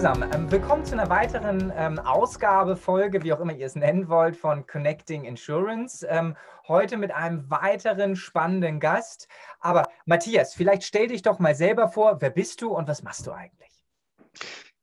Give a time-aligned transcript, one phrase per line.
[0.00, 4.08] zusammen, ähm, willkommen zu einer weiteren ähm, Ausgabe, Folge, wie auch immer ihr es nennen
[4.08, 6.06] wollt, von Connecting Insurance.
[6.08, 9.28] Ähm, heute mit einem weiteren spannenden Gast.
[9.58, 13.26] Aber Matthias, vielleicht stell dich doch mal selber vor, wer bist du und was machst
[13.26, 13.68] du eigentlich?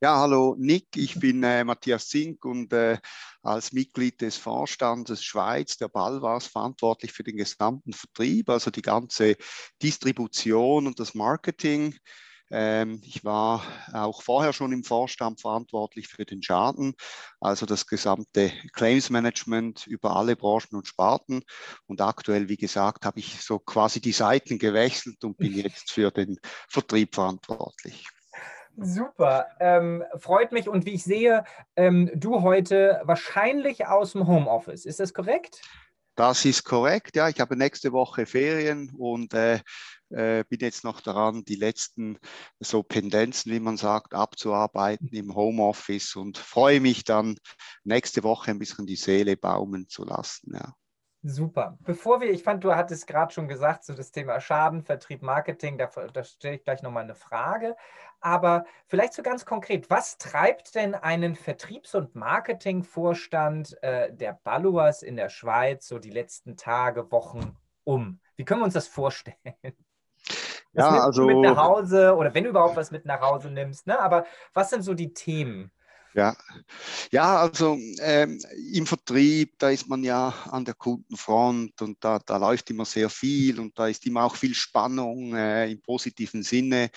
[0.02, 3.00] Ja, hallo Nick, ich bin äh, Matthias Zink und äh,
[3.42, 9.36] als Mitglied des Vorstandes Schweiz der Balwas verantwortlich für den gesamten Vertrieb, also die ganze
[9.82, 11.96] Distribution und das Marketing
[12.50, 13.62] ich war
[13.92, 16.94] auch vorher schon im Vorstand verantwortlich für den Schaden,
[17.42, 21.44] also das gesamte Claims Management über alle Branchen und Sparten.
[21.88, 26.10] Und aktuell, wie gesagt, habe ich so quasi die Seiten gewechselt und bin jetzt für
[26.10, 28.06] den Vertrieb verantwortlich.
[28.80, 30.70] Super, ähm, freut mich.
[30.70, 31.44] Und wie ich sehe,
[31.76, 34.86] ähm, du heute wahrscheinlich aus dem Homeoffice.
[34.86, 35.62] Ist das korrekt?
[36.16, 37.28] Das ist korrekt, ja.
[37.28, 39.60] Ich habe nächste Woche Ferien und äh,
[40.10, 42.18] äh, bin jetzt noch daran, die letzten
[42.60, 47.38] so Pendenzen, wie man sagt, abzuarbeiten im Homeoffice und freue mich dann
[47.84, 50.54] nächste Woche ein bisschen die Seele baumen zu lassen.
[50.54, 50.74] Ja.
[51.24, 51.78] Super.
[51.82, 55.78] Bevor wir, ich fand, du hattest gerade schon gesagt, so das Thema Schaden, Vertrieb, Marketing,
[55.78, 57.76] da, da stelle ich gleich nochmal eine Frage.
[58.22, 65.04] Aber vielleicht so ganz konkret, was treibt denn einen Vertriebs- und Marketingvorstand äh, der Baluas
[65.04, 68.20] in der Schweiz so die letzten Tage, Wochen um?
[68.36, 69.36] Wie können wir uns das vorstellen?
[70.78, 73.88] Was ja, also mit nach Hause oder wenn du überhaupt was mit nach Hause nimmst,
[73.88, 74.00] ne?
[74.00, 75.72] Aber was sind so die Themen?
[76.14, 76.36] Ja,
[77.12, 78.40] ja also ähm,
[78.74, 83.10] im Vertrieb, da ist man ja an der Kundenfront und da, da läuft immer sehr
[83.10, 86.90] viel und da ist immer auch viel Spannung äh, im positiven Sinne.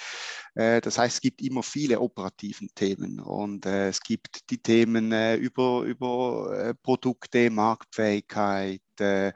[0.55, 5.13] Äh, das heißt, es gibt immer viele operativen Themen und äh, es gibt die Themen
[5.13, 9.33] äh, über, über äh, Produkte, Marktfähigkeit, äh,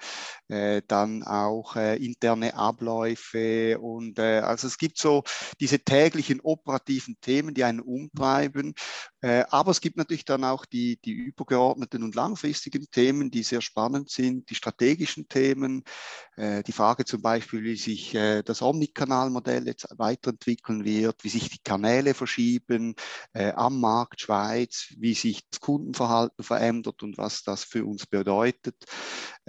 [0.48, 5.23] äh, dann auch äh, interne Abläufe und äh, also es gibt so
[5.58, 8.74] diese täglichen operativen Themen, die einen umtreiben,
[9.23, 13.63] äh, aber es gibt natürlich dann auch die, die übergeordneten und langfristigen Themen, die sehr
[13.63, 15.83] spannend sind, die strategischen Themen,
[16.36, 18.13] die Frage zum Beispiel, wie sich
[18.45, 22.97] das Omnikanalmodell jetzt weiterentwickeln wird, wie sich die Kanäle verschieben
[23.33, 28.85] am Markt Schweiz, wie sich das Kundenverhalten verändert und was das für uns bedeutet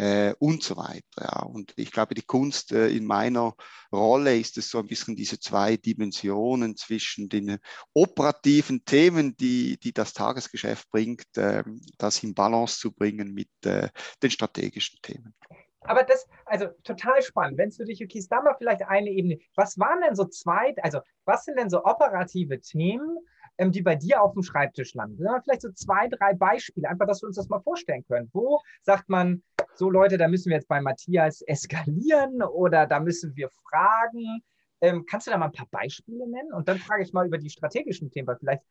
[0.05, 1.01] äh, und so weiter.
[1.19, 1.43] Ja.
[1.43, 3.55] Und ich glaube, die Kunst äh, in meiner
[3.91, 7.57] Rolle ist es so ein bisschen diese zwei Dimensionen zwischen den
[7.93, 11.63] operativen Themen, die, die das Tagesgeschäft bringt, äh,
[11.97, 13.89] das in Balance zu bringen mit äh,
[14.21, 15.33] den strategischen Themen.
[15.81, 17.57] Aber das, also total spannend.
[17.57, 19.37] Wenn für dich okay da mal vielleicht eine Ebene.
[19.55, 23.19] Was waren denn so zwei, also was sind denn so operative Themen,
[23.57, 25.25] ähm, die bei dir auf dem Schreibtisch landen.
[25.43, 28.29] Vielleicht so zwei, drei Beispiele, einfach, dass wir uns das mal vorstellen können.
[28.33, 29.43] Wo sagt man,
[29.75, 34.41] so Leute, da müssen wir jetzt bei Matthias eskalieren oder da müssen wir fragen.
[34.81, 36.53] Ähm, kannst du da mal ein paar Beispiele nennen?
[36.53, 38.63] Und dann frage ich mal über die strategischen Themen, weil vielleicht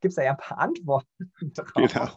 [0.00, 1.72] gibt es da ja ein paar Antworten drauf.
[1.74, 2.08] Genau.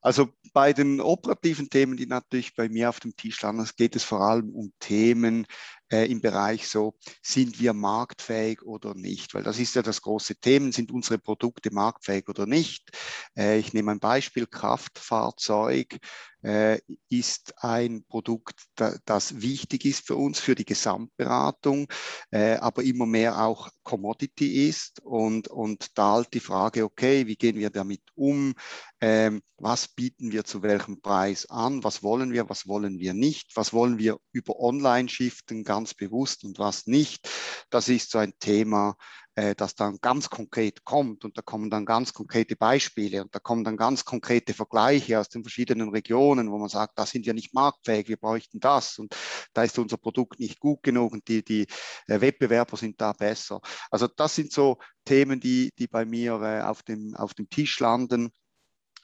[0.00, 4.04] Also bei den operativen Themen, die natürlich bei mir auf dem Tisch landen, geht es
[4.04, 5.46] vor allem um Themen,
[5.92, 9.34] äh, im Bereich so, sind wir marktfähig oder nicht?
[9.34, 12.90] Weil das ist ja das große Thema, sind unsere Produkte marktfähig oder nicht?
[13.36, 15.98] Äh, ich nehme ein Beispiel, Kraftfahrzeug
[16.42, 21.88] äh, ist ein Produkt, da, das wichtig ist für uns, für die Gesamtberatung,
[22.30, 27.36] äh, aber immer mehr auch Commodity ist und, und da halt die Frage, okay, wie
[27.36, 28.54] gehen wir damit um?
[29.00, 31.82] Ähm, was bieten wir zu welchem Preis an?
[31.82, 33.56] Was wollen wir, was wollen wir nicht?
[33.56, 37.28] Was wollen wir über Online-Shiften ganz bewusst und was nicht.
[37.70, 38.96] Das ist so ein Thema,
[39.34, 43.38] äh, das dann ganz konkret kommt und da kommen dann ganz konkrete Beispiele und da
[43.38, 47.34] kommen dann ganz konkrete Vergleiche aus den verschiedenen Regionen, wo man sagt, da sind wir
[47.34, 49.14] nicht marktfähig, wir bräuchten das und
[49.52, 51.66] da ist unser Produkt nicht gut genug und die, die
[52.06, 53.60] äh, Wettbewerber sind da besser.
[53.90, 57.78] Also das sind so Themen, die, die bei mir äh, auf, dem, auf dem Tisch
[57.80, 58.32] landen.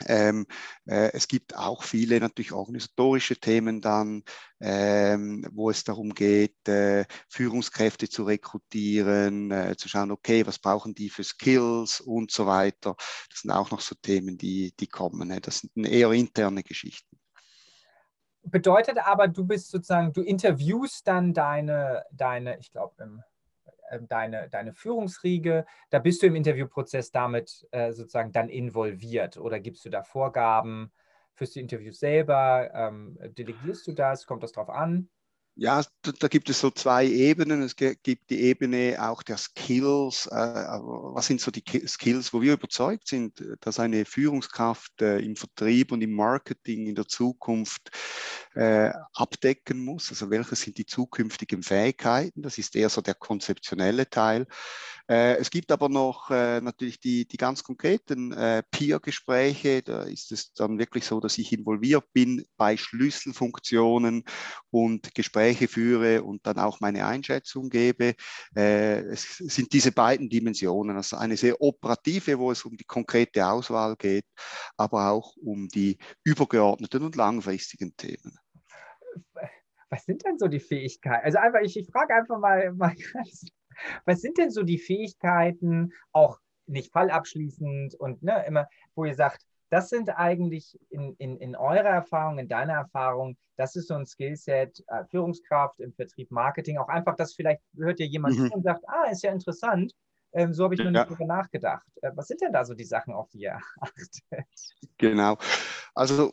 [0.06, 0.46] Ähm,
[0.86, 4.22] äh, es gibt auch viele natürlich organisatorische Themen dann,
[4.60, 10.94] ähm, wo es darum geht, äh, Führungskräfte zu rekrutieren, äh, zu schauen, okay, was brauchen
[10.94, 12.94] die für Skills und so weiter.
[13.30, 15.28] Das sind auch noch so Themen, die, die kommen.
[15.28, 15.40] Ne?
[15.40, 17.18] Das sind eher interne Geschichten.
[18.44, 23.22] Bedeutet aber, du bist sozusagen, du interviewst dann deine, deine ich glaube, im
[24.00, 29.84] deine, deine Führungsriege, da bist du im Interviewprozess damit äh, sozusagen dann involviert oder gibst
[29.84, 30.92] du da Vorgaben,
[31.34, 35.08] fürs Interview selber, ähm, delegierst du das, kommt das drauf an?
[35.54, 35.82] Ja,
[36.18, 37.60] da, gibt es so zwei Ebenen.
[37.60, 40.26] Es gibt die Ebene auch der Skills.
[40.28, 45.36] Äh, was sind so die Skills, wo wir überzeugt sind, dass eine Führungskraft äh, im
[45.36, 47.90] Vertrieb und im Marketing in der Zukunft
[48.54, 50.10] äh, abdecken muss.
[50.10, 52.42] Also welche sind die zukünftigen Fähigkeiten?
[52.42, 54.46] Das ist eher so der konzeptionelle Teil.
[55.08, 59.82] Äh, es gibt aber noch äh, natürlich die, die ganz konkreten äh, Peer-Gespräche.
[59.82, 64.24] Da ist es dann wirklich so, dass ich involviert bin bei Schlüsselfunktionen
[64.70, 68.14] und Gespräche führe und dann auch meine Einschätzung gebe.
[68.56, 73.46] Äh, es sind diese beiden Dimensionen, also eine sehr operative, wo es um die konkrete
[73.46, 74.26] Auswahl geht,
[74.76, 78.38] aber auch um die übergeordneten und langfristigen Themen.
[79.90, 81.24] Was sind denn so die Fähigkeiten?
[81.24, 83.46] Also einfach, ich, ich frage einfach mal, mal ganz
[84.04, 89.42] was sind denn so die Fähigkeiten, auch nicht fallabschließend und ne, immer, wo ihr sagt,
[89.70, 94.06] das sind eigentlich in, in, in eurer Erfahrung, in deiner Erfahrung, das ist so ein
[94.06, 98.52] Skillset, äh, Führungskraft im Vertrieb, Marketing, auch einfach, dass vielleicht hört ihr jemand mhm.
[98.52, 99.94] und sagt, ah, ist ja interessant,
[100.34, 100.92] ähm, so habe ich noch ja.
[100.92, 101.86] nicht drüber nachgedacht.
[102.02, 104.22] Äh, was sind denn da so die Sachen, auf die ihr achtet?
[104.98, 105.38] Genau.
[105.94, 106.32] Also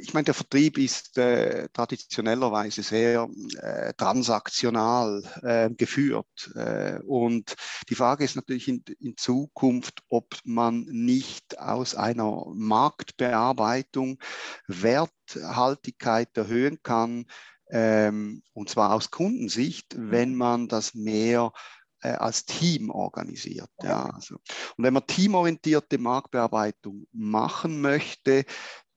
[0.00, 3.28] ich meine, der Vertrieb ist äh, traditionellerweise sehr
[3.58, 6.50] äh, transaktional äh, geführt.
[6.54, 7.54] Äh, und
[7.88, 14.18] die Frage ist natürlich in, in, Zukunft, ob man nicht aus einer Marktbearbeitung
[14.66, 17.26] Werthaltigkeit erhöhen kann,
[17.70, 21.52] ähm, und zwar aus Kundensicht, wenn man das mehr
[22.02, 23.70] äh, als Team organisiert.
[23.82, 24.36] Ja, also.
[24.76, 28.44] Und wenn man teamorientierte Marktbearbeitung machen möchte,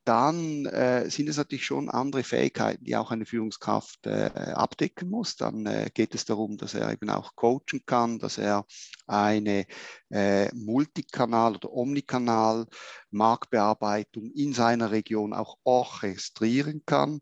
[0.05, 5.35] dann äh, sind es natürlich schon andere Fähigkeiten, die auch eine Führungskraft äh, abdecken muss.
[5.35, 8.65] Dann äh, geht es darum, dass er eben auch coachen kann, dass er
[9.07, 9.65] eine
[10.13, 12.68] äh, Multikanal- oder Omnikanal
[13.10, 17.19] Marktbearbeitung in seiner Region auch orchestrieren kann.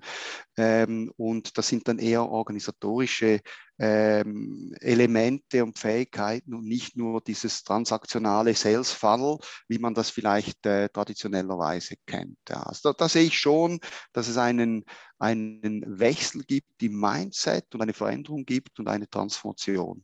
[0.57, 3.39] Ähm, und das sind dann eher organisatorische
[3.79, 9.37] ähm, Elemente und Fähigkeiten und nicht nur dieses transaktionale Sales Funnel,
[9.67, 12.37] wie man das vielleicht äh, traditionellerweise kennt.
[12.49, 13.79] Ja, also da, da, sehe ich schon,
[14.11, 14.83] dass es einen,
[15.17, 20.03] einen Wechsel gibt im Mindset und eine Veränderung gibt und eine Transformation.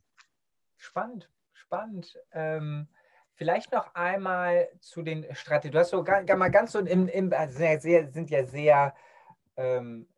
[0.76, 1.28] Spannend,
[1.68, 2.18] spannend.
[2.32, 2.88] Ähm
[3.34, 5.70] Vielleicht noch einmal zu den Strategien.
[5.70, 8.96] Du hast so mal ganz so im, im also sind ja sehr,
[9.56, 10.08] ähm,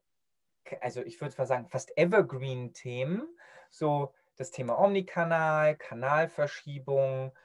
[0.81, 3.29] also ich würde sagen, fast Evergreen-Themen.
[3.69, 7.37] So das Thema Omnikanal, Kanalverschiebung,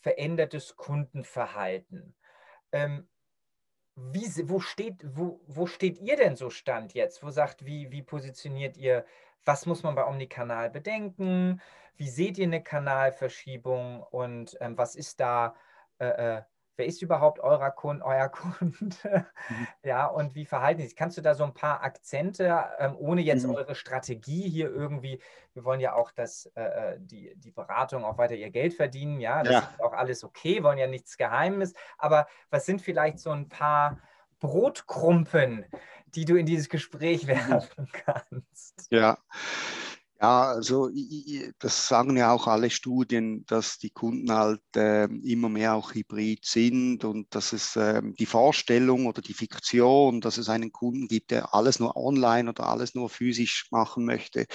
[0.00, 2.14] verändertes Kundenverhalten.
[2.70, 3.08] Ähm,
[3.94, 7.22] wie, wo, steht, wo, wo steht ihr denn so Stand jetzt?
[7.22, 9.06] Wo sagt, wie, wie positioniert ihr,
[9.44, 11.60] was muss man bei Omnikanal bedenken?
[11.96, 15.54] Wie seht ihr eine Kanalverschiebung und ähm, was ist da,
[15.98, 16.06] äh,
[16.38, 16.42] äh,
[16.76, 19.26] wer ist überhaupt eurer Kunde, euer Kunde?
[19.48, 19.66] Mhm.
[19.82, 20.96] ja, und wie verhalten sie sich?
[20.96, 23.54] Kannst du da so ein paar Akzente, ähm, ohne jetzt mhm.
[23.54, 25.20] eure Strategie hier irgendwie,
[25.54, 29.20] wir wollen ja auch, dass äh, äh die, die Beratung auch weiter ihr Geld verdienen,
[29.20, 29.58] ja, das ja.
[29.58, 33.98] ist auch alles okay, wollen ja nichts Geheimes, aber was sind vielleicht so ein paar
[34.40, 35.66] Brotkrumpen,
[36.14, 38.86] die du in dieses Gespräch werfen kannst?
[38.90, 39.18] Ja,
[40.22, 40.88] ja, also
[41.58, 46.44] das sagen ja auch alle Studien, dass die Kunden halt äh, immer mehr auch hybrid
[46.44, 51.32] sind und dass es äh, die Vorstellung oder die Fiktion, dass es einen Kunden gibt,
[51.32, 54.46] der alles nur online oder alles nur physisch machen möchte,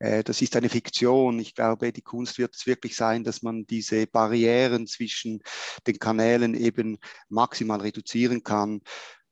[0.00, 1.38] äh, das ist eine Fiktion.
[1.38, 5.42] Ich glaube, die Kunst wird es wirklich sein, dass man diese Barrieren zwischen
[5.86, 6.98] den Kanälen eben
[7.28, 8.80] maximal reduzieren kann.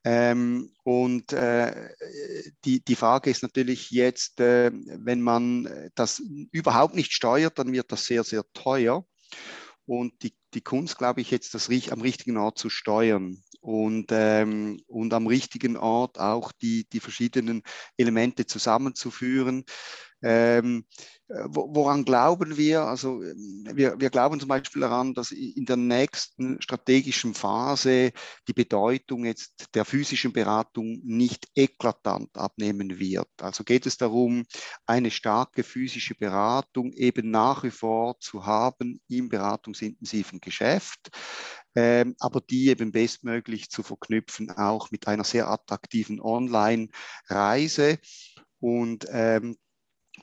[0.05, 1.91] Ähm, und äh,
[2.65, 7.93] die, die Frage ist natürlich jetzt, äh, wenn man das überhaupt nicht steuert, dann wird
[7.93, 9.07] das sehr, sehr teuer.
[9.85, 14.81] Und die, die Kunst, glaube ich, jetzt das am richtigen Ort zu steuern und, ähm,
[14.87, 17.63] und am richtigen Ort auch die, die verschiedenen
[17.97, 19.65] Elemente zusammenzuführen.
[20.23, 20.85] Ähm,
[21.29, 22.83] woran glauben wir?
[22.83, 28.13] Also wir, wir glauben zum Beispiel daran, dass in der nächsten strategischen Phase
[28.49, 33.31] die Bedeutung jetzt der physischen Beratung nicht eklatant abnehmen wird.
[33.41, 34.45] Also geht es darum,
[34.87, 41.11] eine starke physische Beratung eben nach wie vor zu haben im beratungsintensiven Geschäft.
[41.75, 47.99] Ähm, aber die eben bestmöglich zu verknüpfen, auch mit einer sehr attraktiven Online-Reise.
[48.61, 49.57] Und ähm,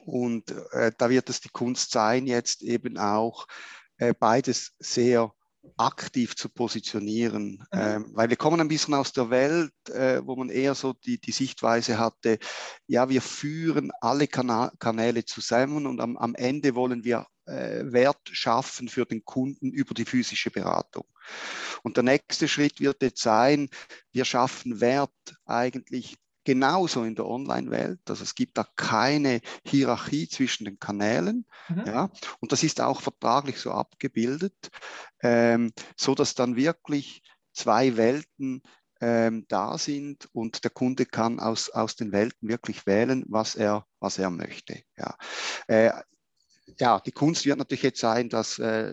[0.06, 3.48] und äh, da wird es die Kunst sein, jetzt eben auch
[3.98, 5.34] äh, beides sehr
[5.78, 7.80] aktiv zu positionieren, mhm.
[7.80, 11.20] ähm, weil wir kommen ein bisschen aus der Welt, äh, wo man eher so die,
[11.20, 12.40] die Sichtweise hatte,
[12.88, 18.30] ja, wir führen alle Kana Kanäle zusammen und am, am Ende wollen wir äh, Wert
[18.32, 21.06] schaffen für den Kunden über die physische Beratung.
[21.84, 23.70] Und der nächste Schritt wird jetzt sein,
[24.12, 25.12] wir schaffen Wert
[25.46, 28.00] eigentlich genauso in der Online-Welt.
[28.10, 31.46] Also es gibt da keine Hierarchie zwischen den Kanälen.
[31.68, 31.84] Mhm.
[31.86, 34.70] Ja, und das ist auch vertraglich so abgebildet,
[35.22, 37.22] ähm, so dass dann wirklich
[37.54, 38.62] zwei Welten
[39.02, 43.86] ähm, da sind und der Kunde kann aus, aus den Welten wirklich wählen, was er,
[44.00, 44.82] was er möchte.
[44.98, 45.16] Ja.
[45.68, 45.92] Äh,
[46.80, 48.92] ja, die Kunst wird natürlich jetzt sein, das äh,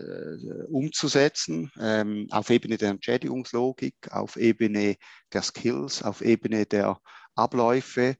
[0.69, 4.95] umzusetzen ähm, auf Ebene der Entschädigungslogik, auf Ebene
[5.33, 6.99] der Skills, auf Ebene der
[7.37, 8.15] Abläufe.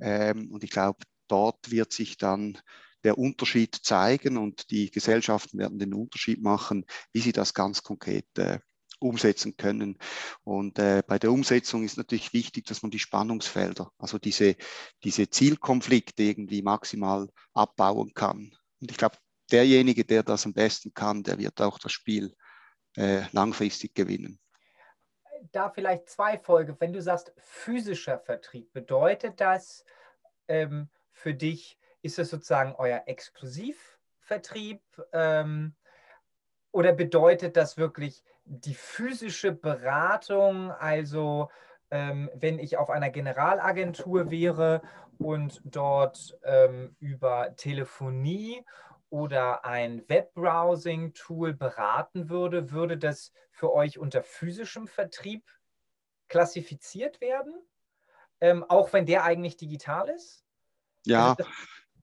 [0.00, 2.58] Ähm, und ich glaube, dort wird sich dann
[3.04, 8.26] der Unterschied zeigen und die Gesellschaften werden den Unterschied machen, wie sie das ganz konkret
[8.38, 8.60] äh,
[9.00, 9.98] umsetzen können.
[10.44, 14.56] Und äh, bei der Umsetzung ist natürlich wichtig, dass man die Spannungsfelder, also diese,
[15.04, 18.56] diese Zielkonflikte irgendwie maximal abbauen kann.
[18.80, 19.16] Und ich glaube,
[19.50, 22.34] derjenige, der das am besten kann, der wird auch das Spiel
[22.96, 24.38] äh, langfristig gewinnen.
[25.50, 26.76] Da vielleicht zwei Folge.
[26.78, 29.84] Wenn du sagst physischer Vertrieb, bedeutet das
[30.48, 34.80] ähm, für dich, ist das sozusagen euer Exklusivvertrieb
[35.12, 35.74] ähm,
[36.70, 41.50] oder bedeutet das wirklich die physische Beratung, also
[41.90, 44.82] ähm, wenn ich auf einer Generalagentur wäre
[45.18, 48.64] und dort ähm, über Telefonie
[49.12, 55.44] oder ein Webbrowsing-Tool beraten würde, würde das für euch unter physischem Vertrieb
[56.28, 57.52] klassifiziert werden,
[58.40, 60.46] ähm, auch wenn der eigentlich digital ist?
[61.04, 61.44] Ja, also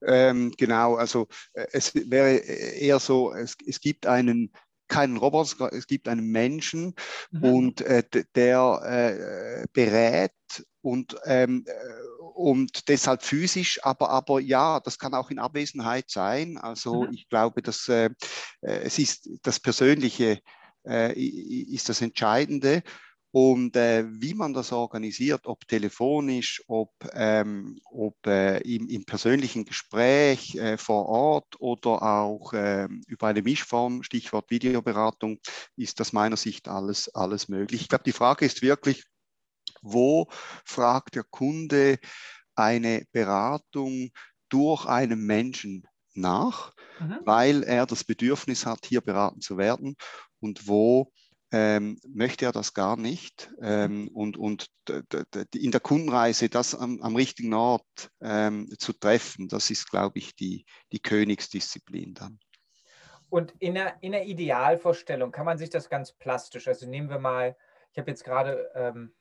[0.02, 0.94] ähm, genau.
[0.94, 4.52] Also äh, es wäre eher so, es, es gibt einen
[4.86, 6.94] keinen Roboter, es gibt einen Menschen
[7.32, 7.44] mhm.
[7.44, 8.04] und äh,
[8.36, 10.32] der äh, berät
[10.80, 16.58] und, ähm, äh, und deshalb physisch, aber, aber ja, das kann auch in Abwesenheit sein.
[16.58, 17.12] Also mhm.
[17.12, 18.10] ich glaube, dass äh,
[18.62, 20.40] äh es ist das Persönliche
[20.86, 22.82] äh, ist das Entscheidende.
[23.32, 29.64] Und äh, wie man das organisiert, ob telefonisch, ob, ähm, ob äh, im, im, persönlichen
[29.64, 35.38] Gespräch äh, vor Ort oder auch ähm, über eine Mischform, Stichwort Videoberatung,
[35.76, 37.82] ist das meiner Sicht alles, alles möglich.
[37.82, 39.04] Ich glaube, die Frage ist wirklich,
[39.82, 40.28] wo
[40.64, 41.98] fragt der Kunde
[42.54, 44.10] eine Beratung
[44.48, 47.18] durch einen Menschen nach, mhm.
[47.24, 49.96] weil er das Bedürfnis hat, hier beraten zu werden
[50.40, 51.12] und wo
[51.52, 53.52] ähm, möchte er das gar nicht.
[53.60, 54.70] Ähm, und und
[55.54, 60.34] in der Kundenreise das am, am richtigen Ort ähm, zu treffen, das ist, glaube ich,
[60.36, 62.38] die, die Königsdisziplin dann.
[63.28, 67.20] Und in der, in der Idealvorstellung kann man sich das ganz plastisch, also nehmen wir
[67.20, 67.56] mal,
[67.92, 69.12] ich habe jetzt gerade ähm,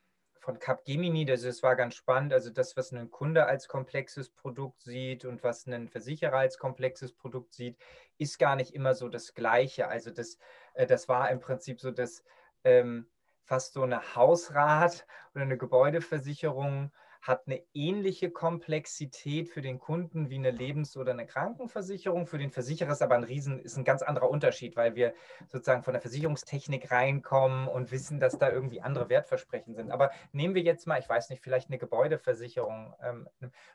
[0.49, 4.81] von Capgemini, das, das war ganz spannend, also das, was ein Kunde als komplexes Produkt
[4.81, 7.77] sieht und was ein Versicherer als komplexes Produkt sieht,
[8.17, 9.89] ist gar nicht immer so das Gleiche.
[9.89, 10.39] Also das,
[10.73, 12.23] äh, das war im Prinzip so, dass
[12.63, 13.05] ähm,
[13.43, 16.91] fast so eine Hausrat oder eine Gebäudeversicherung
[17.21, 22.27] hat eine ähnliche Komplexität für den Kunden wie eine Lebens- oder eine Krankenversicherung.
[22.27, 25.13] Für den Versicherer ist aber ein Riesen, ist ein ganz anderer Unterschied, weil wir
[25.47, 29.91] sozusagen von der Versicherungstechnik reinkommen und wissen, dass da irgendwie andere Wertversprechen sind.
[29.91, 32.95] Aber nehmen wir jetzt mal, ich weiß nicht, vielleicht eine Gebäudeversicherung.
[33.01, 33.27] Ähm,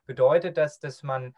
[0.07, 1.37] bedeutet das, dass man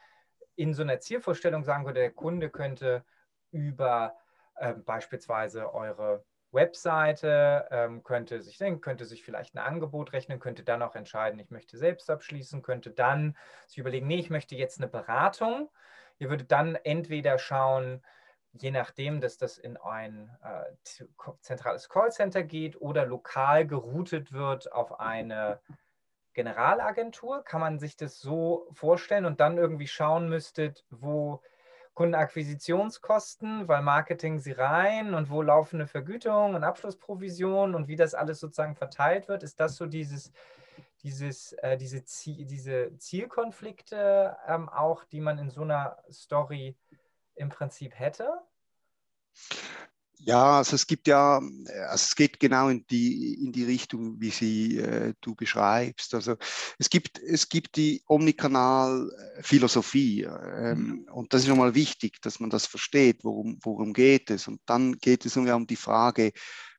[0.55, 3.05] in so einer Zielvorstellung sagen würde, der Kunde könnte
[3.51, 4.17] über
[4.55, 10.63] äh, beispielsweise eure Webseite, ähm, könnte sich denken, könnte sich vielleicht ein Angebot rechnen, könnte
[10.63, 13.37] dann auch entscheiden, ich möchte selbst abschließen, könnte dann
[13.67, 15.71] sich überlegen, nee, ich möchte jetzt eine Beratung.
[16.19, 18.03] Ihr würdet dann entweder schauen,
[18.53, 20.65] je nachdem, dass das in ein äh,
[21.41, 25.61] zentrales Callcenter geht oder lokal geroutet wird auf eine
[26.33, 31.43] Generalagentur, kann man sich das so vorstellen und dann irgendwie schauen müsstet, wo
[31.97, 38.39] Kundenakquisitionskosten, weil Marketing sie rein und wo laufende Vergütung und Abschlussprovision und wie das alles
[38.39, 40.31] sozusagen verteilt wird, ist das so dieses,
[41.03, 46.77] dieses, äh, diese, Ziel, diese Zielkonflikte ähm, auch, die man in so einer Story
[47.35, 48.29] im Prinzip hätte?
[50.19, 51.53] Ja, also es gibt ja, also
[51.93, 56.15] es geht genau in die, in die Richtung, wie sie äh, du beschreibst.
[56.15, 56.37] Also
[56.79, 61.05] es gibt, es gibt die Omnikanal-Philosophie ähm, mhm.
[61.13, 64.49] und das ist nochmal wichtig, dass man das versteht, worum, worum geht es.
[64.49, 66.33] Und dann geht es um die Frage,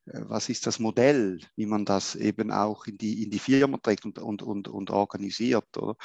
[0.07, 3.77] äh, was ist das Modell, wie man das eben auch in die, in die Firma
[3.77, 5.77] trägt und, und, und, und organisiert.
[5.77, 5.95] Oder?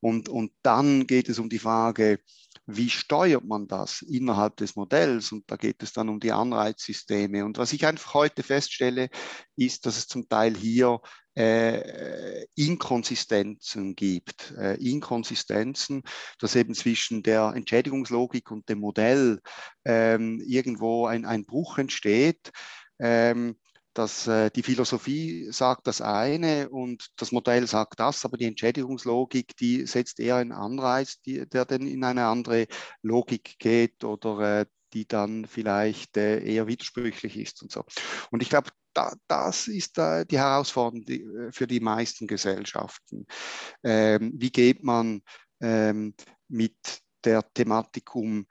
[0.00, 2.20] Und, und dann geht es um die Frage,
[2.66, 5.32] wie steuert man das innerhalb des Modells?
[5.32, 7.44] Und da geht es dann um die Anreizsysteme.
[7.44, 9.08] Und was ich einfach heute feststelle,
[9.56, 11.00] ist, dass es zum Teil hier
[11.36, 14.52] äh, Inkonsistenzen gibt.
[14.56, 16.02] Äh, Inkonsistenzen,
[16.38, 19.40] dass eben zwischen der Entschädigungslogik und dem Modell
[19.84, 22.50] ähm, irgendwo ein, ein Bruch entsteht.
[22.98, 23.56] Ähm,
[23.94, 29.56] dass äh, die Philosophie sagt das eine und das Modell sagt das, aber die Entschädigungslogik,
[29.56, 32.66] die setzt eher einen Anreiz, die, der dann in eine andere
[33.02, 37.84] Logik geht oder äh, die dann vielleicht äh, eher widersprüchlich ist und so.
[38.30, 43.26] Und ich glaube, da, das ist äh, die Herausforderung die, äh, für die meisten Gesellschaften.
[43.82, 45.22] Ähm, wie geht man
[45.60, 46.14] ähm,
[46.48, 46.76] mit
[47.24, 48.46] der Thematik um,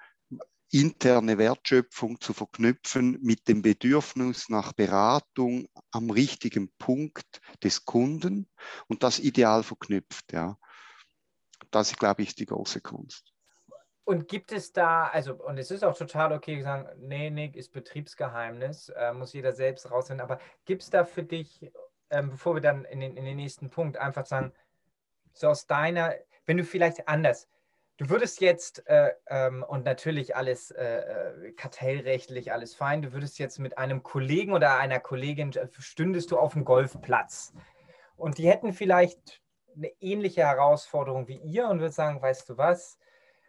[0.71, 8.49] interne Wertschöpfung zu verknüpfen mit dem Bedürfnis nach Beratung am richtigen Punkt des Kunden
[8.87, 10.31] und das ideal verknüpft.
[10.31, 10.57] Ja.
[11.71, 13.33] Das, glaube ich, ist die große Kunst.
[14.03, 17.51] Und gibt es da, also, und es ist auch total okay, zu sagen, nee, nee,
[17.53, 21.71] ist Betriebsgeheimnis, äh, muss jeder selbst rausfinden, aber gibt es da für dich,
[22.09, 24.51] ähm, bevor wir dann in den, in den nächsten Punkt einfach sagen,
[25.33, 27.47] so aus deiner, wenn du vielleicht anders,
[27.99, 33.39] Du würdest jetzt, äh, ähm, und natürlich alles äh, äh, kartellrechtlich, alles fein, du würdest
[33.39, 37.51] jetzt mit einem Kollegen oder einer Kollegin, äh, stündest du auf dem Golfplatz.
[38.15, 39.41] Und die hätten vielleicht
[39.75, 42.97] eine ähnliche Herausforderung wie ihr und würden sagen, weißt du was,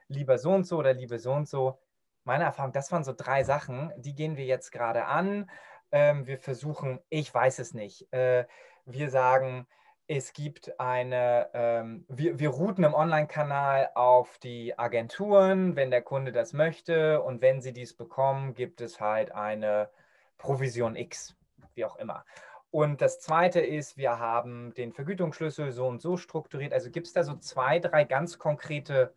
[0.09, 1.79] lieber so und so oder liebe so und so.
[2.25, 5.49] Meine Erfahrung, das waren so drei Sachen, die gehen wir jetzt gerade an.
[5.93, 8.13] Ähm, wir versuchen, ich weiß es nicht.
[8.13, 8.47] Äh,
[8.85, 9.69] wir sagen,
[10.11, 16.33] es gibt eine, ähm, wir, wir routen im Online-Kanal auf die Agenturen, wenn der Kunde
[16.33, 17.23] das möchte.
[17.23, 19.89] Und wenn sie dies bekommen, gibt es halt eine
[20.37, 21.37] Provision X,
[21.75, 22.25] wie auch immer.
[22.73, 26.73] Und das zweite ist, wir haben den Vergütungsschlüssel so und so strukturiert.
[26.73, 29.15] Also gibt es da so zwei, drei ganz konkrete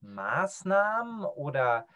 [0.00, 1.86] Maßnahmen oder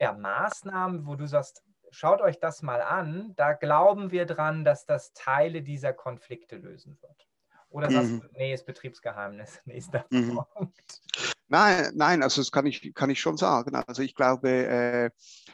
[0.00, 3.34] ja, Maßnahmen, wo du sagst, schaut euch das mal an.
[3.36, 7.28] Da glauben wir dran, dass das Teile dieser Konflikte lösen wird.
[7.72, 8.20] Oder sagst mhm.
[8.20, 10.40] du, nee, ist Betriebsgeheimnis, nächster mhm.
[10.54, 11.02] Punkt.
[11.48, 13.74] Nein, nein, also das kann ich, kann ich schon sagen.
[13.74, 15.10] Also ich glaube, äh,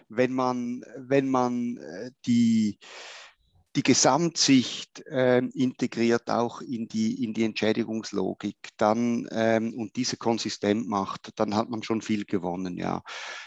[0.09, 2.79] wenn man, wenn man äh, die,
[3.79, 10.89] die Gesamtsicht äh, integriert auch in die, in die Entschädigungslogik dann, ähm, und diese konsistent
[10.89, 12.77] macht, dann hat man schon viel gewonnen.
[12.77, 13.03] Ja.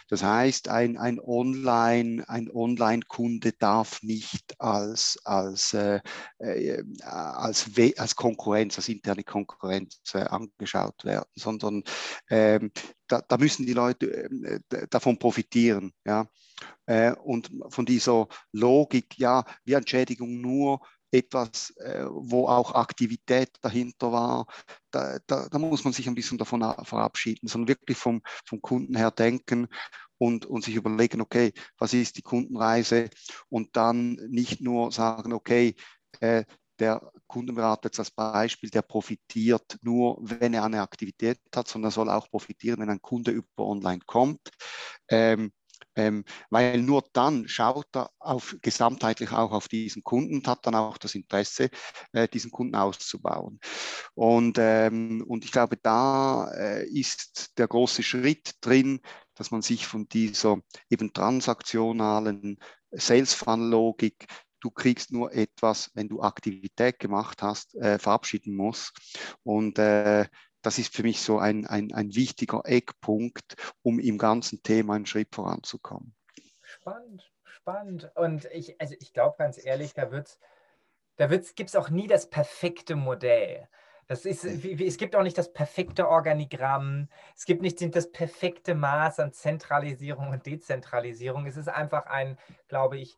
[0.07, 5.99] Das heißt, ein, ein Online, ein Online-Kunde darf nicht als, als, äh,
[6.37, 11.83] äh, als, als Konkurrenz, als interne Konkurrenz äh, angeschaut werden, sondern
[12.29, 12.71] ähm,
[13.11, 14.29] da, da, müssen die Leute
[14.71, 15.91] äh, davon profitieren.
[16.05, 16.27] Ja.
[16.85, 20.79] Äh, und von dieser Logik, ja, wir Entschädigung nur
[21.11, 24.45] etwas, äh, wo auch Aktivität dahinter war,
[24.91, 28.95] da, da, da, muss man sich ein bisschen davon verabschieden, sondern wirklich vom, vom Kunden
[28.95, 29.67] her denken
[30.17, 33.09] und, und sich überlegen, okay, was ist die Kundenreise
[33.49, 35.75] und dann nicht nur sagen, okay,
[36.21, 36.45] äh,
[36.81, 41.93] der Kundenberater jetzt als Beispiel, der profitiert nur, wenn er eine Aktivität hat, sondern er
[41.93, 44.49] soll auch profitieren, wenn ein Kunde über online kommt.
[45.07, 45.51] Ähm,
[45.95, 50.75] ähm, weil nur dann schaut er auf, gesamtheitlich auch auf diesen Kunden und hat dann
[50.75, 51.69] auch das Interesse,
[52.13, 53.59] äh, diesen Kunden auszubauen.
[54.13, 59.01] Und, ähm, und ich glaube, da äh, ist der große Schritt drin,
[59.35, 62.57] dass man sich von dieser eben transaktionalen
[62.91, 64.27] Sales Funnel Logik
[64.61, 68.93] du kriegst nur etwas, wenn du Aktivität gemacht hast, äh, verabschieden muss.
[69.43, 70.25] Und äh,
[70.61, 75.05] das ist für mich so ein, ein, ein wichtiger Eckpunkt, um im ganzen Thema einen
[75.05, 76.15] Schritt voranzukommen.
[76.61, 78.11] Spannend, spannend.
[78.15, 80.09] Und ich, also ich glaube ganz ehrlich, da
[81.17, 83.67] da wird's, gibt es auch nie das perfekte Modell.
[84.07, 89.19] Das ist, es gibt auch nicht das perfekte Organigramm, es gibt nicht das perfekte Maß
[89.19, 91.45] an Zentralisierung und Dezentralisierung.
[91.45, 93.17] Es ist einfach ein, glaube ich,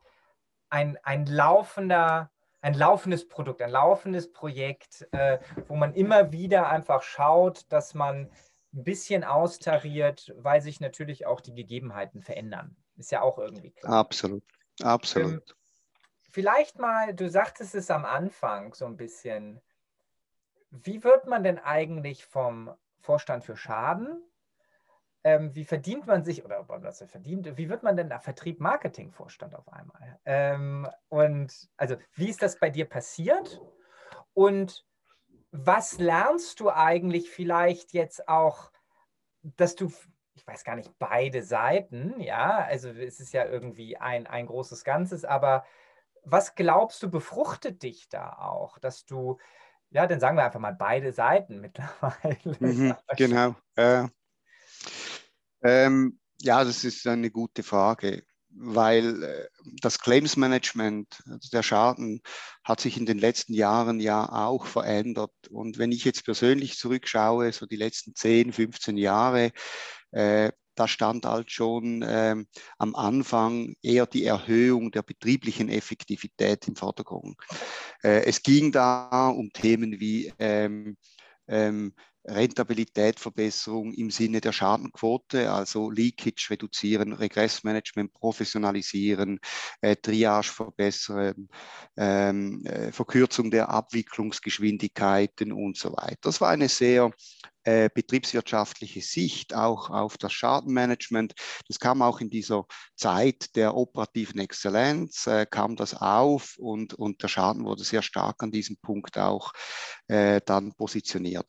[0.73, 2.31] ein, ein laufender
[2.61, 8.31] ein laufendes Produkt, ein laufendes Projekt, äh, wo man immer wieder einfach schaut, dass man
[8.73, 12.77] ein bisschen austariert, weil sich natürlich auch die Gegebenheiten verändern.
[12.95, 13.91] Ist ja auch irgendwie klar.
[13.91, 14.43] Absolut,
[14.81, 15.33] absolut.
[15.33, 15.41] Ähm,
[16.31, 19.59] vielleicht mal, du sagtest es am Anfang so ein bisschen,
[20.71, 24.23] wie wird man denn eigentlich vom Vorstand für Schaden
[25.23, 29.11] ähm, wie verdient man sich oder was verdient, wie wird man denn da Vertrieb Marketing
[29.11, 30.19] Vorstand auf einmal?
[30.25, 33.61] Ähm, und also wie ist das bei dir passiert?
[34.33, 34.85] Und
[35.51, 38.71] was lernst du eigentlich vielleicht jetzt auch,
[39.43, 39.91] dass du,
[40.33, 44.83] ich weiß gar nicht, beide Seiten, ja, also es ist ja irgendwie ein, ein großes
[44.83, 45.63] Ganzes, aber
[46.25, 49.37] was glaubst du befruchtet dich da auch, dass du,
[49.89, 52.57] ja, dann sagen wir einfach mal beide Seiten mittlerweile.
[52.59, 53.55] Mhm, genau.
[53.75, 54.07] Äh,
[55.63, 59.47] ähm, ja, das ist eine gute Frage, weil äh,
[59.81, 62.21] das Claims Management, also der Schaden,
[62.63, 65.33] hat sich in den letzten Jahren ja auch verändert.
[65.49, 69.51] Und wenn ich jetzt persönlich zurückschaue, so die letzten 10, 15 Jahre,
[70.11, 72.47] äh, da stand halt schon ähm,
[72.77, 77.37] am Anfang eher die Erhöhung der betrieblichen Effektivität im Vordergrund.
[78.01, 80.97] Äh, es ging da um Themen wie ähm,
[81.47, 81.93] ähm,
[82.25, 89.39] Rentabilitätverbesserung im Sinne der Schadenquote, also Leakage reduzieren, Regressmanagement professionalisieren,
[89.81, 91.49] äh, Triage verbessern,
[91.97, 96.17] ähm, äh, Verkürzung der Abwicklungsgeschwindigkeiten und so weiter.
[96.21, 97.11] Das war eine sehr
[97.63, 101.33] äh, betriebswirtschaftliche Sicht auch auf das Schadenmanagement.
[101.67, 107.23] Das kam auch in dieser Zeit der operativen Exzellenz, äh, kam das auf und, und
[107.23, 109.53] der Schaden wurde sehr stark an diesem Punkt auch
[110.07, 111.47] äh, dann positioniert.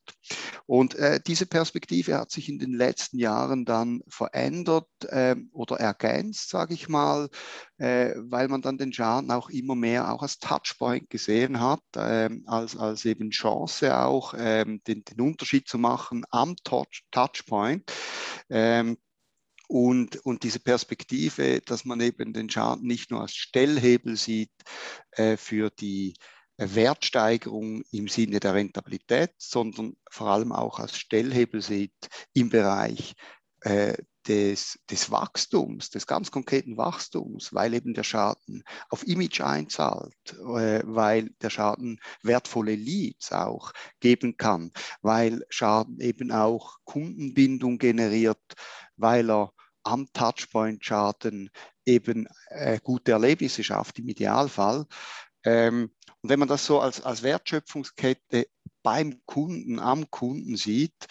[0.67, 6.51] Und äh, diese Perspektive hat sich in den letzten Jahren dann verändert ähm, oder ergänzt,
[6.51, 7.29] sage ich mal,
[7.79, 12.45] äh, weil man dann den Schaden auch immer mehr auch als Touchpoint gesehen hat, ähm,
[12.47, 17.91] als, als eben Chance auch, ähm, den, den Unterschied zu machen machen am Touch, Touchpoint.
[18.51, 18.99] Ähm,
[19.67, 24.53] und, und diese Perspektive, dass man eben den Schaden nicht nur als Stellhebel sieht
[25.13, 26.15] äh, für die
[26.59, 31.95] Wertsteigerung im Sinne der Rentabilität, sondern vor allem auch als Stellhebel sieht
[32.35, 33.15] im Bereich
[33.63, 33.95] äh,
[34.29, 40.83] des, des Wachstums, des ganz konkreten Wachstums, weil eben der Schaden auf Image einzahlt, äh,
[40.85, 48.43] weil der Schaden wertvolle Leads auch geben kann, weil Schaden eben auch Kundenbindung generiert,
[48.97, 51.51] weil er am Touchpoint-Schaden
[51.85, 54.87] eben äh, gute Erlebnisse schafft im Idealfall.
[55.45, 55.91] Ähm,
[56.23, 58.47] und wenn man das so als, als Wertschöpfungskette
[58.83, 61.07] beim Kunden, am Kunden sieht,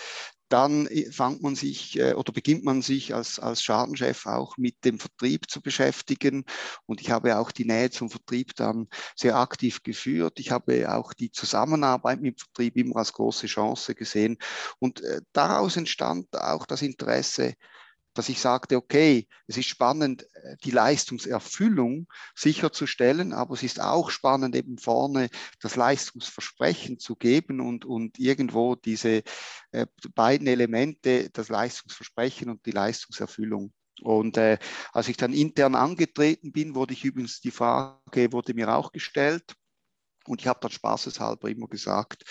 [0.49, 4.99] dann fängt man sich äh, oder beginnt man sich als, als Schadenchef auch mit dem
[4.99, 6.45] Vertrieb zu beschäftigen.
[6.85, 10.39] Und ich habe auch die Nähe zum Vertrieb dann sehr aktiv geführt.
[10.39, 14.37] Ich habe auch die Zusammenarbeit mit dem Vertrieb immer als große Chance gesehen.
[14.79, 17.53] Und äh, daraus entstand auch das Interesse,
[18.13, 24.09] dass ich sagte, okay, es ist spannend, äh, die Leistungserfüllung sicherzustellen, aber es ist auch
[24.09, 25.29] spannend, eben vorne
[25.61, 29.23] das Leistungsversprechen zu geben und, und irgendwo diese
[29.71, 33.73] äh, beiden Elemente, das Leistungsversprechen und die Leistungserfüllung.
[34.01, 34.57] Und äh,
[34.91, 39.55] als ich dann intern angetreten bin, wurde ich übrigens die Frage, wurde mir auch gestellt,
[40.27, 42.23] und ich habe dann spaßeshalber immer gesagt,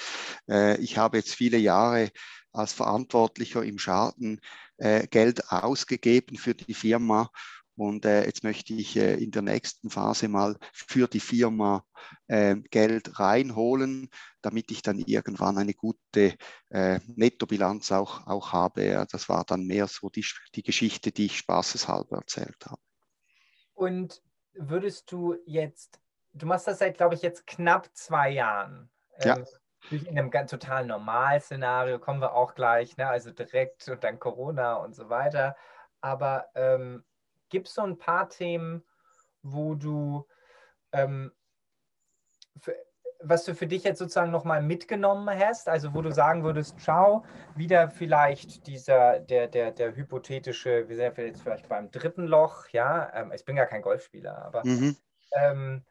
[0.48, 2.10] äh, ich habe jetzt viele Jahre
[2.52, 4.40] als Verantwortlicher im Schaden
[4.76, 7.30] äh, Geld ausgegeben für die Firma.
[7.74, 11.84] Und äh, jetzt möchte ich äh, in der nächsten Phase mal für die Firma
[12.26, 14.10] äh, Geld reinholen,
[14.42, 16.36] damit ich dann irgendwann eine gute
[16.68, 19.06] äh, Nettobilanz auch, auch habe.
[19.10, 22.80] Das war dann mehr so die, die Geschichte, die ich spaßeshalber erzählt habe.
[23.72, 25.98] Und würdest du jetzt,
[26.34, 28.90] du machst das seit, glaube ich, jetzt knapp zwei Jahren.
[29.20, 29.36] Ja.
[29.36, 29.46] Ähm,
[29.90, 33.08] in einem ganz total normalen Szenario kommen wir auch gleich, ne?
[33.08, 35.56] also direkt und dann Corona und so weiter.
[36.00, 37.04] Aber ähm,
[37.48, 38.84] gibt es so ein paar Themen,
[39.42, 40.26] wo du,
[40.92, 41.32] ähm,
[42.60, 42.76] für,
[43.18, 47.24] was du für dich jetzt sozusagen nochmal mitgenommen hast, also wo du sagen würdest, schau,
[47.56, 53.12] wieder vielleicht dieser, der, der, der hypothetische, wir sind jetzt vielleicht beim dritten Loch, ja,
[53.14, 54.96] ähm, ich bin gar kein Golfspieler, aber mhm.
[55.32, 55.84] ähm,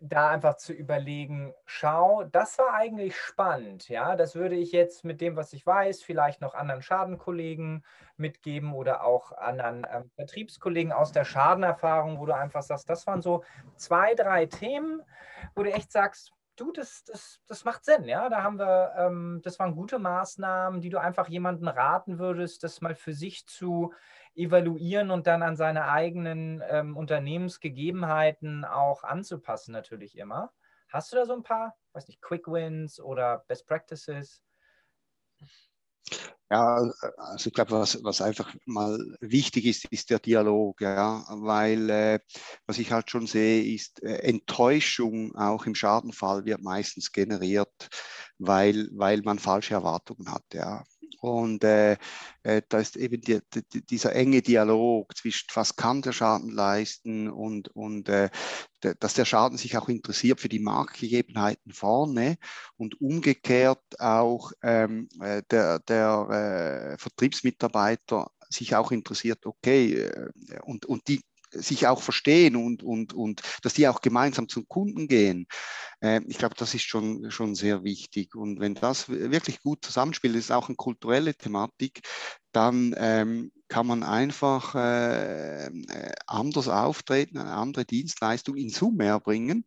[0.00, 5.20] da einfach zu überlegen, schau, das war eigentlich spannend, ja, das würde ich jetzt mit
[5.20, 7.84] dem, was ich weiß, vielleicht noch anderen Schadenkollegen
[8.16, 13.22] mitgeben oder auch anderen ähm, Vertriebskollegen aus der Schadenerfahrung, wo du einfach sagst, das waren
[13.22, 13.42] so
[13.76, 15.02] zwei, drei Themen,
[15.54, 18.28] wo du echt sagst, du, das, das, das macht Sinn, ja.
[18.28, 22.80] Da haben wir, ähm, das waren gute Maßnahmen, die du einfach jemandem raten würdest, das
[22.80, 23.92] mal für sich zu
[24.38, 30.52] evaluieren und dann an seine eigenen ähm, Unternehmensgegebenheiten auch anzupassen, natürlich immer.
[30.88, 34.42] Hast du da so ein paar, weiß nicht, Quick Wins oder Best Practices?
[36.50, 41.90] Ja, also ich glaube, was, was einfach mal wichtig ist, ist der Dialog, ja, weil
[41.90, 42.20] äh,
[42.66, 47.90] was ich halt schon sehe, ist äh, Enttäuschung auch im Schadenfall wird meistens generiert,
[48.38, 50.84] weil, weil man falsche Erwartungen hat, ja.
[51.20, 51.96] Und äh,
[52.42, 53.40] äh, da ist eben die,
[53.72, 58.30] die, dieser enge Dialog zwischen, was kann der Schaden leisten und, und äh,
[59.00, 62.38] dass der Schaden sich auch interessiert für die Marktgegebenheiten vorne
[62.76, 70.10] und umgekehrt auch ähm, äh, der, der äh, Vertriebsmitarbeiter sich auch interessiert, okay,
[70.62, 71.20] und, und die
[71.62, 75.46] sich auch verstehen und, und, und dass die auch gemeinsam zum Kunden gehen.
[76.00, 78.34] Äh, ich glaube, das ist schon, schon sehr wichtig.
[78.34, 82.00] Und wenn das wirklich gut zusammenspielt, ist auch eine kulturelle Thematik,
[82.52, 89.64] dann ähm, kann man einfach äh, äh anders auftreten, eine andere Dienstleistung in Summe erbringen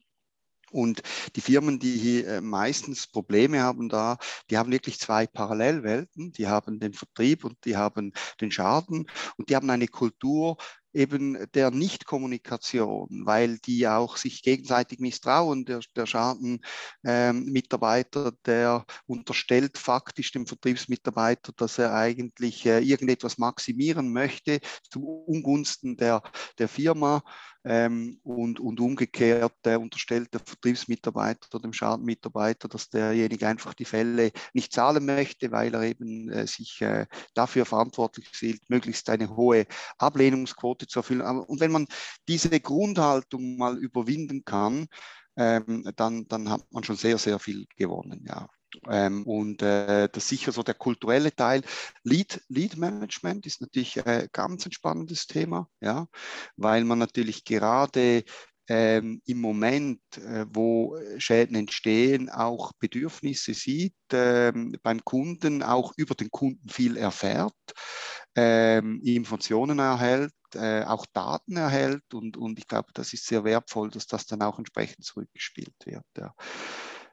[0.72, 1.04] und
[1.36, 4.18] die Firmen, die hier äh, meistens Probleme haben da,
[4.50, 6.32] die haben wirklich zwei Parallelwelten.
[6.32, 10.58] Die haben den Vertrieb und die haben den Schaden und die haben eine Kultur,
[10.94, 15.66] eben der Nichtkommunikation, weil die auch sich gegenseitig misstrauen.
[15.66, 24.12] Der, der Schadenmitarbeiter, ähm, der unterstellt faktisch dem Vertriebsmitarbeiter, dass er eigentlich äh, irgendetwas maximieren
[24.12, 26.22] möchte zu Ungunsten der,
[26.58, 27.24] der Firma
[27.64, 34.32] ähm, und, und umgekehrt der unterstellt der Vertriebsmitarbeiter dem Schadenmitarbeiter, dass derjenige einfach die Fälle
[34.54, 39.66] nicht zahlen möchte, weil er eben äh, sich äh, dafür verantwortlich sieht, möglichst eine hohe
[39.98, 41.22] Ablehnungsquote zu erfüllen.
[41.22, 41.88] Und wenn man
[42.28, 44.88] diese Grundhaltung mal überwinden kann,
[45.38, 48.48] ähm, dann, dann hat man schon sehr, sehr viel gewonnen, ja.
[48.90, 51.62] Ähm, und äh, das ist sicher so der kulturelle Teil.
[52.04, 56.08] Lead, Lead Management ist natürlich äh, ganz ein spannendes Thema, ja,
[56.58, 58.24] weil man natürlich gerade
[58.68, 66.16] ähm, im Moment, äh, wo Schäden entstehen, auch Bedürfnisse sieht, ähm, beim Kunden auch über
[66.16, 67.54] den Kunden viel erfährt,
[68.36, 73.90] ähm, Informationen erhält, äh, auch Daten erhält und, und ich glaube, das ist sehr wertvoll,
[73.90, 76.06] dass das dann auch entsprechend zurückgespielt wird.
[76.18, 76.34] Ja.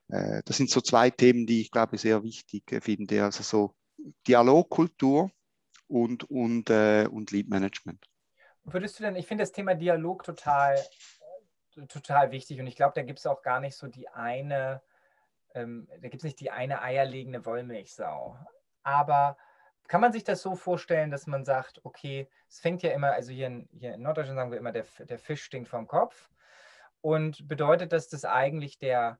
[0.08, 3.24] Äh, das sind so zwei Themen, die ich glaube sehr wichtig äh, finde.
[3.24, 3.74] Also so
[4.26, 5.30] Dialogkultur
[5.86, 8.04] und, und, äh, und Lead Management.
[8.64, 10.78] Würdest du denn, ich finde das Thema Dialog total,
[11.88, 14.82] total wichtig und ich glaube, da gibt es auch gar nicht so die eine,
[15.54, 18.38] ähm, da gibt es nicht die eine eierlegende Wollmilchsau.
[18.82, 19.36] Aber
[19.88, 23.32] kann man sich das so vorstellen, dass man sagt, okay, es fängt ja immer, also
[23.32, 26.28] hier in, hier in Norddeutschland sagen wir immer, der, der Fisch stinkt vom Kopf.
[27.00, 29.18] Und bedeutet das, dass eigentlich der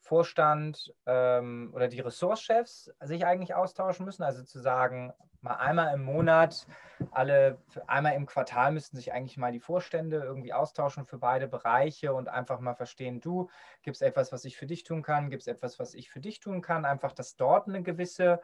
[0.00, 4.22] Vorstand ähm, oder die Ressortchefs sich eigentlich austauschen müssen?
[4.22, 6.66] Also zu sagen, mal einmal im Monat,
[7.10, 12.14] alle, einmal im Quartal müssten sich eigentlich mal die Vorstände irgendwie austauschen für beide Bereiche
[12.14, 13.50] und einfach mal verstehen, du,
[13.82, 16.20] gibt es etwas, was ich für dich tun kann, gibt es etwas, was ich für
[16.20, 18.40] dich tun kann, einfach, dass dort eine gewisse,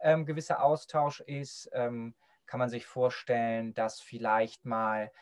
[0.00, 1.70] ähm, gewisser Austausch ist.
[1.72, 2.14] Ähm,
[2.48, 5.12] kann man sich vorstellen, dass vielleicht mal,